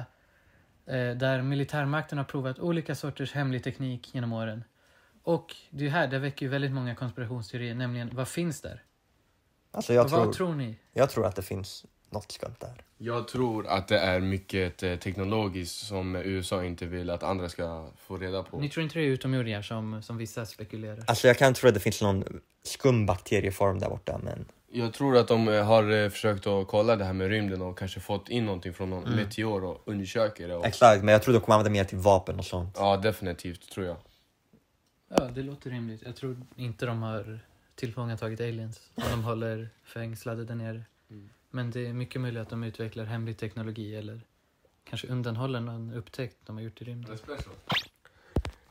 eh, 0.85 1.11
där 1.11 1.41
militärmakten 1.41 2.17
har 2.17 2.25
provat 2.25 2.59
olika 2.59 2.95
sorters 2.95 3.33
hemlig 3.33 3.63
teknik 3.63 4.15
genom 4.15 4.33
åren. 4.33 4.63
Och 5.23 5.55
det 5.69 5.89
här 5.89 6.07
det 6.07 6.19
väcker 6.19 6.45
ju 6.45 6.49
väldigt 6.49 6.71
många 6.71 6.95
konspirationsteorier, 6.95 7.75
nämligen 7.75 8.09
vad 8.13 8.27
finns 8.27 8.61
där? 8.61 8.83
Alltså 9.71 9.93
jag 9.93 10.05
Och 10.05 10.11
vad 10.11 10.23
tror, 10.23 10.33
tror 10.33 10.55
ni? 10.55 10.79
jag 10.93 11.09
tror 11.09 11.25
att 11.25 11.35
det 11.35 11.41
finns 11.41 11.85
något 12.11 12.31
skumt 12.31 12.55
där. 12.59 12.83
Jag 12.97 13.27
tror 13.27 13.67
att 13.67 13.87
det 13.87 13.99
är 13.99 14.19
mycket 14.19 14.83
eh, 14.83 14.95
teknologiskt 14.95 15.87
som 15.87 16.15
USA 16.15 16.63
inte 16.63 16.85
vill 16.85 17.09
att 17.09 17.23
andra 17.23 17.49
ska 17.49 17.87
få 17.97 18.17
reda 18.17 18.43
på. 18.43 18.59
Ni 18.59 18.69
tror 18.69 18.83
inte 18.83 18.99
det 18.99 19.05
är 19.05 19.09
utomjordingar 19.09 19.61
som, 19.61 20.01
som 20.03 20.17
vissa 20.17 20.45
spekulerar? 20.45 21.03
Alltså 21.07 21.27
jag 21.27 21.37
kan 21.37 21.53
tro 21.53 21.67
att 21.67 21.73
det 21.73 21.79
finns 21.79 22.01
någon 22.01 22.23
skum 22.63 23.05
bakterieform 23.05 23.79
där 23.79 23.89
borta 23.89 24.19
men 24.23 24.45
Jag 24.71 24.93
tror 24.93 25.17
att 25.17 25.27
de 25.27 25.47
eh, 25.47 25.65
har 25.65 25.91
eh, 25.91 26.09
försökt 26.09 26.47
att 26.47 26.67
kolla 26.67 26.95
det 26.95 27.05
här 27.05 27.13
med 27.13 27.29
rymden 27.29 27.61
och 27.61 27.77
kanske 27.77 27.99
fått 27.99 28.29
in 28.29 28.45
någonting 28.45 28.73
från 28.73 28.89
någon 28.89 29.15
meteor 29.15 29.63
och 29.63 29.81
undersöker 29.85 30.47
det. 30.47 30.55
Och, 30.55 30.65
exakt, 30.65 31.03
men 31.03 31.11
jag 31.11 31.23
tror 31.23 31.33
de 31.33 31.39
kommer 31.39 31.55
använda 31.55 31.79
mer 31.79 31.83
till 31.83 31.97
vapen 31.97 32.39
och 32.39 32.45
sånt. 32.45 32.75
ja, 32.77 32.97
definitivt 32.97 33.71
tror 33.71 33.85
jag. 33.85 33.97
Ja, 35.17 35.23
det 35.35 35.41
låter 35.41 35.69
rimligt. 35.69 36.01
Jag 36.05 36.15
tror 36.15 36.37
inte 36.55 36.85
de 36.85 37.01
har 37.01 37.39
tillfångatagit 37.75 38.41
aliens. 38.41 38.81
Och 38.95 39.03
de 39.11 39.23
håller 39.23 39.69
fängslade 39.83 40.45
där 40.45 40.55
nere. 40.55 40.83
Men 41.51 41.71
det 41.71 41.87
är 41.87 41.93
mycket 41.93 42.21
möjligt 42.21 42.41
att 42.41 42.49
de 42.49 42.63
utvecklar 42.63 43.05
hemlig 43.05 43.37
teknologi 43.37 43.95
eller 43.95 44.21
kanske 44.83 45.07
undanhåller 45.07 45.59
någon 45.59 45.93
upptäckt 45.93 46.37
de 46.45 46.55
har 46.55 46.63
gjort 46.63 46.81
i 46.81 46.85
rymden. 46.85 47.17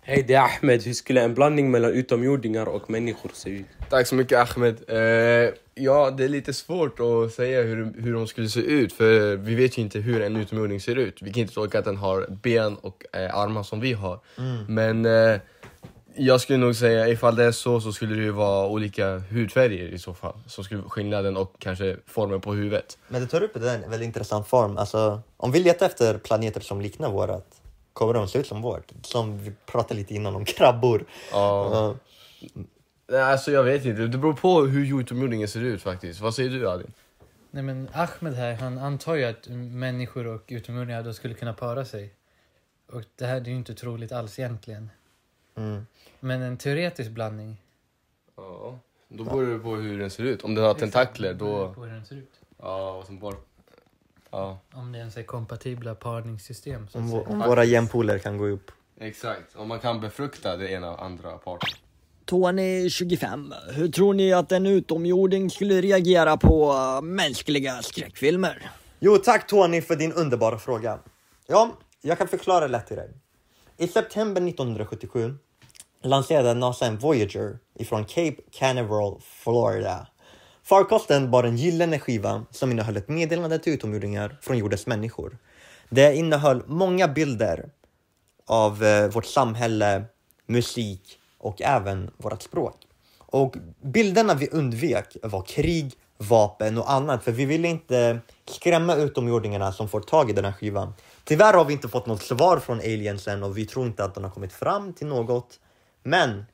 Hej, 0.01 0.25
det 0.29 0.35
är 0.35 0.41
Ahmed. 0.41 0.83
Hur 0.83 0.93
skulle 0.93 1.23
en 1.23 1.35
blandning 1.35 1.71
mellan 1.71 1.91
utomjordingar 1.91 2.67
och 2.67 2.91
människor 2.91 3.31
se 3.35 3.51
ut? 3.51 3.67
Tack 3.91 4.07
så 4.07 4.15
mycket 4.15 4.39
Ahmed. 4.39 4.77
Eh, 4.89 5.55
ja, 5.75 6.11
det 6.11 6.25
är 6.25 6.29
lite 6.29 6.53
svårt 6.53 7.01
att 7.01 7.33
säga 7.33 7.63
hur, 7.63 7.93
hur 7.99 8.13
de 8.13 8.27
skulle 8.27 8.49
se 8.49 8.61
ut 8.61 8.93
för 8.93 9.37
vi 9.37 9.55
vet 9.55 9.79
ju 9.79 9.83
inte 9.83 9.99
hur 9.99 10.23
en 10.23 10.37
utomjording 10.37 10.81
ser 10.81 10.97
ut. 10.97 11.23
Vi 11.23 11.33
kan 11.33 11.41
inte 11.41 11.55
tolka 11.55 11.79
att 11.79 11.85
den 11.85 11.97
har 11.97 12.27
ben 12.43 12.77
och 12.77 13.05
eh, 13.13 13.35
armar 13.35 13.63
som 13.63 13.81
vi 13.81 13.93
har. 13.93 14.21
Men 14.69 15.07
eh, 15.07 15.41
jag 16.19 16.41
skulle 16.41 16.59
nog 16.59 16.77
säga 16.77 17.09
ifall 17.09 17.37
det 17.37 17.45
är 17.45 17.53
så 17.53 17.81
så 17.81 17.93
skulle 17.93 18.15
det 18.15 18.23
ju 18.23 18.31
vara 18.31 18.67
olika 18.67 19.19
hudfärger 19.19 19.89
i 19.89 19.99
så 19.99 20.15
fall. 20.15 20.35
Som 20.47 20.65
skulle 20.65 20.83
skilja 20.83 21.23
den 21.23 21.37
och 21.37 21.55
kanske 21.59 21.97
formen 22.07 22.41
på 22.41 22.53
huvudet. 22.53 22.99
Men 23.09 23.21
du 23.21 23.27
tar 23.27 23.43
upp 23.43 23.55
det 23.55 23.71
en 23.71 23.81
väldigt 23.81 24.07
intressant 24.07 24.49
form. 24.49 24.77
Alltså, 24.77 25.21
om 25.37 25.53
vi 25.53 25.61
letar 25.61 25.87
efter 25.87 26.19
planeter 26.19 26.61
som 26.61 26.81
liknar 26.81 27.11
vårat, 27.11 27.63
kommer 27.93 28.15
de 28.15 28.29
se 28.29 28.39
ut 28.39 28.47
som 28.47 28.63
vårt? 28.63 28.93
Som 29.03 29.39
vi 29.39 29.53
pratade 29.67 29.95
lite 30.01 30.15
innan 30.15 30.37
om 30.37 30.45
krabbor. 30.45 31.05
Ja. 31.33 31.95
Nej, 33.11 33.23
Alltså 33.23 33.51
jag 33.51 33.63
vet 33.63 33.85
inte, 33.85 34.07
det 34.07 34.19
beror 34.19 34.33
på 34.33 34.61
hur 34.61 35.01
utomjordingen 35.01 35.49
ser 35.49 35.61
ut 35.61 35.83
faktiskt. 35.83 36.21
Vad 36.21 36.35
säger 36.35 36.51
du 36.51 36.71
Adin? 36.71 36.93
Nej 37.51 37.63
men 37.63 37.89
Ahmed 37.93 38.35
här, 38.35 38.55
han 38.55 38.79
antar 38.79 39.15
ju 39.15 39.25
att 39.25 39.49
människor 39.49 40.27
och 40.27 40.45
utomjordingar 40.49 41.03
då 41.03 41.13
skulle 41.13 41.35
kunna 41.35 41.53
para 41.53 41.85
sig. 41.85 42.15
Och 42.93 43.03
det 43.17 43.27
här 43.27 43.41
det 43.41 43.51
är 43.51 43.53
ju 43.53 43.59
inte 43.59 43.75
troligt 43.75 44.13
alls 44.13 44.39
egentligen. 44.39 44.91
Mm. 45.59 45.87
Men 46.21 46.43
en 46.43 46.57
teoretisk 46.57 47.11
blandning. 47.11 47.57
Ja. 48.37 48.79
Då 49.09 49.25
beror 49.25 49.47
det 49.47 49.59
på 49.59 49.75
hur 49.77 49.99
den 49.99 50.11
ser 50.11 50.23
ut. 50.25 50.45
Om 50.45 50.55
den 50.55 50.65
har 50.65 50.75
tentakler 50.75 51.35
då... 51.35 51.75
På 51.75 51.85
hur 51.85 51.93
den 51.93 52.05
ser 52.07 52.17
ut. 52.17 52.33
Ja, 52.59 52.93
och 52.93 53.07
som 53.07 53.19
bara... 53.19 53.35
Ja, 54.31 54.59
Om 54.75 54.93
det 54.93 54.99
ens 54.99 55.17
är 55.17 55.23
kompatibla 55.23 55.95
parningssystem. 55.95 56.89
Så 56.89 56.99
att 56.99 57.05
Om, 57.05 57.11
säga. 57.11 57.23
vå- 57.23 57.29
om 57.33 57.39
våra 57.39 57.65
jämpoler 57.65 58.19
kan 58.19 58.39
gå 58.39 58.47
upp. 58.47 58.71
exakt. 59.01 59.57
Om 59.57 59.69
man 59.69 59.79
kan 59.79 60.01
befrukta 60.01 60.57
det 60.57 60.69
ena 60.71 60.91
och 60.91 61.05
andra 61.05 61.39
parten. 61.39 61.69
Tony 62.25 62.91
25. 62.91 63.55
Hur 63.73 63.89
tror 63.89 64.15
ni 64.15 64.33
att 64.33 64.53
en 64.53 64.67
utomjording 64.67 65.51
skulle 65.51 65.81
reagera 65.81 66.37
på 66.37 66.73
äh, 66.73 67.03
mänskliga 67.03 67.83
skräckfilmer? 67.83 68.71
Jo, 69.01 69.17
tack 69.17 69.47
Tony 69.47 69.81
för 69.83 69.97
din 69.97 70.13
underbara 70.13 70.59
fråga. 70.59 70.99
Ja, 71.47 71.71
jag 72.03 72.19
kan 72.19 72.29
förklara 72.29 72.67
lätt 72.67 72.87
till 72.87 72.97
dig. 72.97 73.11
I 73.77 73.89
september 73.89 74.43
1977 74.49 75.35
lanserade 76.03 76.55
NASA 76.55 76.87
en 76.87 76.99
Voyager 76.99 77.59
ifrån 77.75 78.05
Cape 78.05 78.37
Canaveral, 78.51 79.21
Florida. 79.21 80.07
Farkosten 80.65 81.31
bar 81.31 81.45
en 81.45 81.57
gyllene 81.57 81.99
skiva 81.99 82.45
som 82.51 82.71
innehöll 82.71 82.97
ett 82.97 83.09
meddelande 83.09 83.59
till 83.59 83.73
utomjordingar 83.73 84.39
från 84.41 84.59
jordens 84.59 84.87
människor. 84.87 85.39
Det 85.89 86.15
innehöll 86.17 86.63
många 86.67 87.09
bilder 87.09 87.71
av 88.47 88.85
eh, 88.85 89.11
vårt 89.11 89.27
samhälle, 89.27 90.05
musik 90.47 91.19
och 91.39 91.63
även 91.63 92.11
vårt 92.17 92.43
språk. 92.43 92.77
Och 93.19 93.57
bilderna 93.83 94.35
vi 94.35 94.49
undvek 94.49 95.17
var 95.23 95.43
krig, 95.43 95.93
vapen 96.19 96.79
och 96.79 96.93
annat 96.93 97.25
för 97.25 97.33
vi 97.33 97.45
ville 97.45 97.69
inte 97.69 98.19
skrämma 98.49 98.95
utomjordingarna 98.95 99.73
som 99.73 99.89
får 99.89 100.01
tag 100.01 100.31
i 100.31 100.33
den 100.33 100.45
här 100.45 100.53
skivan. 100.53 100.93
Tyvärr 101.25 101.53
har 101.53 101.65
vi 101.65 101.73
inte 101.73 101.89
fått 101.89 102.07
något 102.07 102.23
svar 102.23 102.59
från 102.59 102.79
aliensen 102.79 103.43
och 103.43 103.59
vi 103.59 103.67
tror 103.67 103.87
inte 103.87 104.05
att 104.05 104.15
de 104.15 104.25
har 104.25 104.31
kommit 104.31 104.53
fram 104.53 104.93
till 104.93 105.07
något. 105.07 105.59
Men 106.09 106.45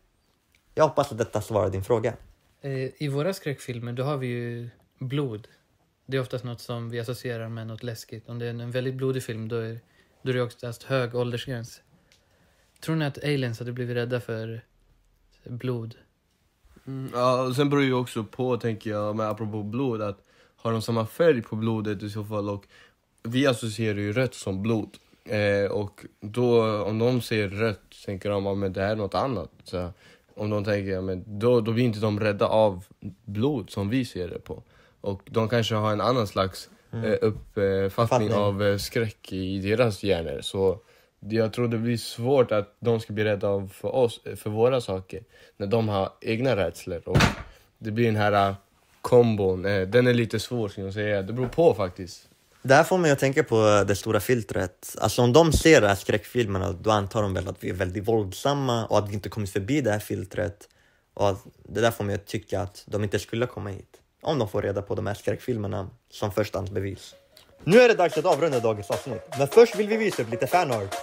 jag 0.74 0.84
hoppas 0.88 1.12
att 1.12 1.18
detta 1.18 1.40
svarar 1.40 1.70
din 1.70 1.84
fråga. 1.84 2.16
Eh, 2.60 3.02
I 3.02 3.08
våra 3.08 3.32
skräckfilmer 3.32 3.92
då 3.92 4.02
har 4.02 4.16
vi 4.16 4.26
ju 4.26 4.70
blod. 4.98 5.48
Det 6.06 6.16
är 6.16 6.20
oftast 6.20 6.44
något 6.44 6.60
som 6.60 6.90
vi 6.90 7.00
associerar 7.00 7.48
med 7.48 7.66
något 7.66 7.82
läskigt. 7.82 8.28
Om 8.28 8.38
det 8.38 8.46
är 8.46 8.50
en 8.50 8.70
väldigt 8.70 8.94
blodig 8.94 9.22
film 9.22 9.48
då 9.48 9.56
är, 9.56 9.80
då 10.22 10.30
är 10.30 10.34
det 10.34 10.42
oftast 10.42 10.82
hög 10.82 11.14
åldersgräns. 11.14 11.82
Tror 12.80 12.96
ni 12.96 13.04
att 13.04 13.24
aliens 13.24 13.58
hade 13.58 13.72
blivit 13.72 13.96
rädda 13.96 14.20
för 14.20 14.60
blod? 15.44 15.94
Mm, 16.86 17.10
ja, 17.14 17.42
och 17.42 17.56
sen 17.56 17.70
beror 17.70 17.80
det 17.80 17.86
ju 17.86 17.94
också 17.94 18.24
på, 18.24 18.56
tänker 18.56 18.90
jag, 18.90 19.16
med 19.16 19.28
apropå 19.28 19.62
blod, 19.62 20.02
att 20.02 20.18
har 20.56 20.72
de 20.72 20.82
samma 20.82 21.06
färg 21.06 21.42
på 21.42 21.56
blodet 21.56 22.02
i 22.02 22.10
så 22.10 22.24
fall 22.24 22.50
och 22.50 22.66
vi 23.22 23.46
associerar 23.46 23.98
ju 23.98 24.12
rött 24.12 24.34
som 24.34 24.62
blod. 24.62 24.96
Eh, 25.24 25.70
och 25.70 26.04
då, 26.20 26.82
om 26.82 26.98
de 26.98 27.20
ser 27.20 27.48
rött, 27.48 27.80
tänker 28.04 28.30
de 28.30 28.46
att 28.46 28.74
det 28.74 28.80
här 28.80 28.90
är 28.90 28.96
något 28.96 29.14
annat. 29.14 29.50
Så, 29.64 29.90
om 30.34 30.50
de 30.50 30.64
tänker, 30.64 31.00
men 31.00 31.24
då, 31.38 31.60
då 31.60 31.72
blir 31.72 31.84
inte 31.84 32.00
de 32.00 32.20
rädda 32.20 32.46
av 32.46 32.84
blod 33.24 33.70
som 33.70 33.88
vi 33.88 34.04
ser 34.04 34.28
det 34.28 34.38
på. 34.38 34.62
Och 35.00 35.22
de 35.24 35.48
kanske 35.48 35.74
har 35.74 35.92
en 35.92 36.00
annan 36.00 36.26
slags 36.26 36.68
eh, 36.92 37.18
uppfattning 37.20 37.90
Fattning. 37.90 38.34
av 38.34 38.62
eh, 38.62 38.76
skräck 38.76 39.32
i 39.32 39.58
deras 39.58 40.02
hjärnor. 40.02 40.40
Så 40.40 40.78
jag 41.20 41.52
tror 41.52 41.68
det 41.68 41.78
blir 41.78 41.96
svårt 41.96 42.52
att 42.52 42.76
de 42.80 43.00
ska 43.00 43.12
bli 43.12 43.24
rädda 43.24 43.48
av 43.48 43.68
för 43.68 43.94
oss, 43.94 44.20
för 44.36 44.50
våra 44.50 44.80
saker, 44.80 45.22
när 45.56 45.66
de 45.66 45.88
har 45.88 46.12
egna 46.20 46.56
rädslor. 46.56 47.02
Och 47.08 47.18
det 47.78 47.90
blir 47.90 48.06
den 48.06 48.16
här 48.16 48.48
eh, 48.48 48.54
kombon, 49.00 49.64
eh, 49.64 49.82
den 49.82 50.06
är 50.06 50.14
lite 50.14 50.40
svår 50.40 50.68
ska 50.68 50.82
jag 50.82 50.94
säga. 50.94 51.22
Det 51.22 51.32
beror 51.32 51.48
på 51.48 51.74
faktiskt. 51.74 52.28
Det 52.66 52.74
här 52.74 52.84
får 52.84 52.98
mig 52.98 53.10
att 53.10 53.18
tänka 53.18 53.44
på 53.44 53.84
det 53.86 53.96
stora 53.96 54.20
filtret. 54.20 54.96
Alltså 55.00 55.22
om 55.22 55.32
de 55.32 55.52
ser 55.52 55.80
de 55.80 55.86
här 55.86 55.94
skräckfilmerna 55.94 56.72
då 56.72 56.90
antar 56.90 57.22
de 57.22 57.34
väl 57.34 57.48
att 57.48 57.64
vi 57.64 57.70
är 57.70 57.74
väldigt 57.74 58.08
våldsamma 58.08 58.86
och 58.86 58.98
att 58.98 59.08
vi 59.08 59.14
inte 59.14 59.28
kommit 59.28 59.50
förbi 59.50 59.80
det 59.80 59.90
här 59.90 59.98
filtret. 59.98 60.68
Och 61.14 61.28
att 61.28 61.44
det 61.68 61.80
där 61.80 61.90
får 61.90 62.04
mig 62.04 62.14
att 62.14 62.26
tycka 62.26 62.60
att 62.60 62.82
de 62.86 63.04
inte 63.04 63.18
skulle 63.18 63.46
komma 63.46 63.70
hit. 63.70 64.00
Om 64.22 64.38
de 64.38 64.48
får 64.48 64.62
reda 64.62 64.82
på 64.82 64.94
de 64.94 65.06
här 65.06 65.14
skräckfilmerna 65.14 65.90
som 66.10 66.32
förstahandsbevis. 66.32 67.14
Nu 67.64 67.80
är 67.80 67.88
det 67.88 67.94
dags 67.94 68.18
att 68.18 68.24
avrunda 68.24 68.60
dagens 68.60 68.90
avsnitt. 68.90 69.22
Men 69.38 69.48
först 69.48 69.76
vill 69.76 69.88
vi 69.88 69.96
visa 69.96 70.22
upp 70.22 70.30
lite 70.30 70.46
fanart. 70.46 70.94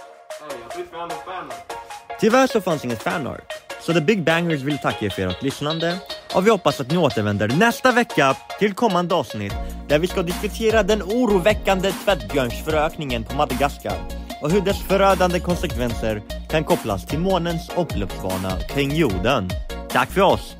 Tyvärr 2.20 2.46
så 2.46 2.60
fanns 2.60 2.84
inget 2.84 3.02
fanart. 3.02 3.52
Så 3.82 3.92
The 3.92 4.00
Big 4.00 4.24
Bangers 4.24 4.60
vill 4.60 4.78
tacka 4.78 5.06
er 5.06 5.10
för 5.10 5.22
ert 5.22 5.42
lyssnande 5.42 5.98
och 6.34 6.46
vi 6.46 6.50
hoppas 6.50 6.80
att 6.80 6.90
ni 6.90 6.96
återvänder 6.96 7.48
nästa 7.48 7.92
vecka 7.92 8.36
till 8.58 8.74
kommande 8.74 9.14
avsnitt 9.14 9.54
där 9.92 9.98
vi 9.98 10.06
ska 10.06 10.22
diskutera 10.22 10.82
den 10.82 11.02
oroväckande 11.02 11.92
tvättbjörnsförökningen 11.92 13.24
på 13.24 13.36
Madagaskar 13.36 13.98
och 14.42 14.50
hur 14.50 14.60
dess 14.60 14.82
förödande 14.82 15.40
konsekvenser 15.40 16.22
kan 16.50 16.64
kopplas 16.64 17.06
till 17.06 17.18
månens 17.18 17.70
omloppsbana 17.74 18.60
kring 18.68 18.94
jorden. 18.94 19.50
Tack 19.88 20.10
för 20.10 20.20
oss! 20.20 20.56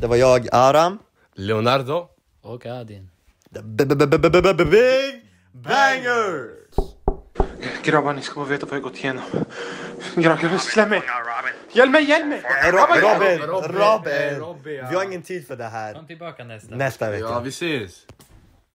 Det 0.00 0.06
var 0.06 0.16
jag, 0.16 0.48
Aram. 0.52 0.98
Leonardo? 1.34 2.06
Och 2.42 2.66
Adin. 2.66 3.10
The 3.54 3.62
Big 4.64 5.22
Bangers! 5.52 6.50
Grabbar, 7.84 8.12
ni 8.14 8.22
ska 8.22 8.40
bara 8.40 8.48
veta 8.48 8.66
vad 8.66 8.76
jag 8.76 8.82
gått 8.82 8.96
igenom. 8.96 9.24
Grabbar, 10.14 10.58
släpp 10.58 10.88
mig! 10.88 11.02
Hjälp 11.72 11.90
mig, 11.90 12.04
hjälp 12.04 12.26
mig! 12.26 12.42
Robin, 12.64 13.00
Robin, 13.02 14.40
Robin! 14.40 14.88
Vi 14.90 14.96
har 14.96 15.04
ingen 15.04 15.22
tid 15.22 15.46
för 15.46 15.56
det 15.56 15.64
här. 15.64 15.94
Kom 15.94 16.06
tillbaka 16.06 16.44
nästa. 16.44 16.74
Nästa 16.74 17.10
vecka. 17.10 17.24
Ja, 17.24 17.40
vi 17.40 17.48
ses. 17.48 18.06